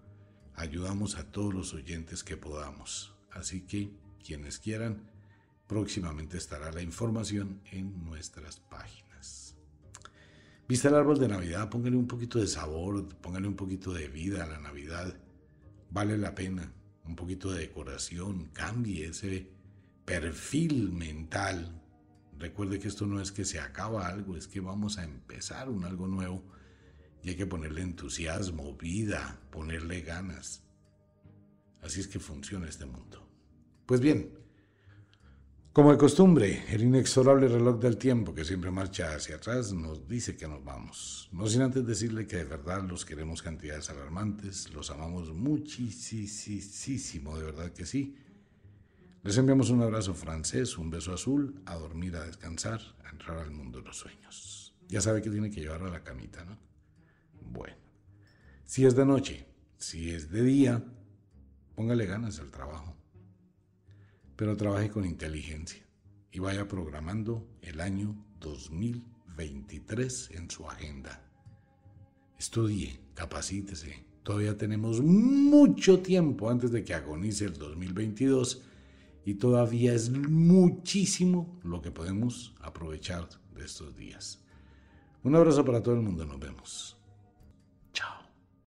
ayudamos 0.55 1.19
a 1.19 1.31
todos 1.31 1.53
los 1.53 1.75
oyentes 1.75 2.25
que 2.25 2.39
podamos. 2.39 3.15
Así 3.31 3.67
que, 3.67 4.04
quienes 4.25 4.59
quieran, 4.59 5.11
próximamente 5.67 6.39
estará 6.39 6.73
la 6.73 6.83
información 6.83 7.61
en 7.71 8.05
nuestras 8.05 8.61
páginas. 8.61 9.57
Vista 10.67 10.89
el 10.89 10.95
árbol 10.95 11.19
de 11.19 11.29
Navidad, 11.29 11.69
póngale 11.69 11.97
un 11.97 12.09
poquito 12.09 12.39
de 12.39 12.47
sabor, 12.47 13.07
póngale 13.19 13.47
un 13.47 13.57
poquito 13.57 13.93
de 13.93 14.09
vida 14.09 14.45
a 14.45 14.47
la 14.49 14.59
Navidad. 14.59 15.15
Vale 15.91 16.17
la 16.17 16.35
pena. 16.35 16.73
Un 17.07 17.17
poquito 17.17 17.53
de 17.53 17.61
decoración, 17.61 18.47
cambie 18.55 19.09
ese 19.09 19.51
perfil 20.07 20.91
mental 20.91 21.85
Recuerde 22.39 22.79
que 22.79 22.89
esto 22.89 23.07
no 23.07 23.21
es 23.21 23.33
que 23.33 23.45
se 23.45 23.61
acaba 23.61 24.07
algo, 24.07 24.37
es 24.37 24.49
que 24.49 24.61
vamos 24.61 24.99
a 24.99 25.05
empezar 25.05 25.69
un 25.69 25.85
algo 25.85 26.07
nuevo 26.07 26.43
y 27.23 27.31
hay 27.31 27.37
que 27.37 27.47
ponerle 27.47 27.83
entusiasmo, 27.83 28.77
vida, 28.77 29.41
ponerle 29.51 30.03
ganas. 30.03 30.63
Así 31.81 32.01
es 32.01 32.09
que 32.09 32.19
funciona 32.19 32.69
este 32.69 32.87
mundo. 32.87 33.24
Pues 33.87 34.01
bien, 34.01 34.31
como 35.75 35.91
de 35.91 35.99
costumbre, 35.99 36.65
el 36.69 36.83
inexorable 36.83 37.49
reloj 37.49 37.81
del 37.81 37.99
tiempo 37.99 38.33
que 38.33 38.45
siempre 38.45 38.71
marcha 38.71 39.15
hacia 39.15 39.37
atrás 39.37 39.73
nos 39.73 40.09
dice 40.09 40.37
que 40.37 40.49
nos 40.49 40.65
vamos. 40.65 41.29
No 41.33 41.47
sin 41.49 41.63
antes 41.63 41.85
decirle 41.85 42.27
que 42.27 42.37
de 42.37 42.45
verdad 42.45 42.83
los 42.85 43.05
queremos 43.05 43.43
cantidades 43.43 43.91
alarmantes, 43.91 44.73
los 44.73 44.91
amamos 44.91 45.35
muchísimo, 45.35 47.37
de 47.37 47.45
verdad 47.45 47.73
que 47.73 47.85
sí. 47.85 48.17
Les 49.23 49.37
enviamos 49.37 49.69
un 49.69 49.83
abrazo 49.83 50.15
francés, 50.15 50.79
un 50.79 50.91
beso 50.91 51.13
azul, 51.13 51.61
a 51.67 51.75
dormir, 51.75 52.17
a 52.17 52.25
descansar, 52.25 52.81
a 53.05 53.11
entrar 53.11 53.39
al 53.39 53.51
mundo 53.51 53.81
de 53.81 53.87
los 53.87 53.99
sueños. 53.99 54.75
Ya 54.89 55.01
sabe 55.01 55.21
que 55.21 55.31
tiene 55.31 55.51
que 55.51 55.61
llevar 55.61 55.83
a 55.83 55.91
la 55.91 56.05
camita, 56.05 56.45
¿no? 56.45 56.57
Bueno, 57.51 57.77
si 58.65 58.87
es 58.87 58.95
de 58.95 59.05
noche, 59.05 59.47
si 59.77 60.11
es 60.11 60.31
de 60.31 60.43
día, 60.43 60.85
póngale 61.75 62.07
ganas 62.07 62.39
al 62.39 62.51
trabajo. 62.51 62.97
Pero 64.37 64.57
trabaje 64.57 64.91
con 64.91 65.05
inteligencia 65.05 65.85
y 66.33 66.41
vaya 66.41 66.67
programando 66.67 67.47
el 67.63 67.81
año 67.81 68.17
2023 68.41 70.31
en 70.33 70.51
su 70.51 70.69
agenda. 70.69 71.23
Estudie, 72.39 72.99
capacítese. 73.15 74.05
Todavía 74.23 74.57
tenemos 74.57 75.01
mucho 75.01 76.01
tiempo 76.01 76.51
antes 76.51 76.73
de 76.73 76.83
que 76.83 76.95
agonice 76.95 77.45
el 77.45 77.55
2022 77.55 78.63
y 79.25 79.35
todavía 79.35 79.95
es 79.95 80.11
muchísimo 80.11 81.59
lo 81.63 81.81
que 81.81 81.91
podemos 81.91 82.55
aprovechar 82.61 83.29
de 83.55 83.65
estos 83.65 83.97
días. 83.97 84.43
Un 85.23 85.37
abrazo 85.37 85.65
para 85.65 85.83
todo 85.83 85.95
el 85.95 86.03
mundo, 86.03 86.27
nos 86.27 86.39
vemos. 86.39 86.97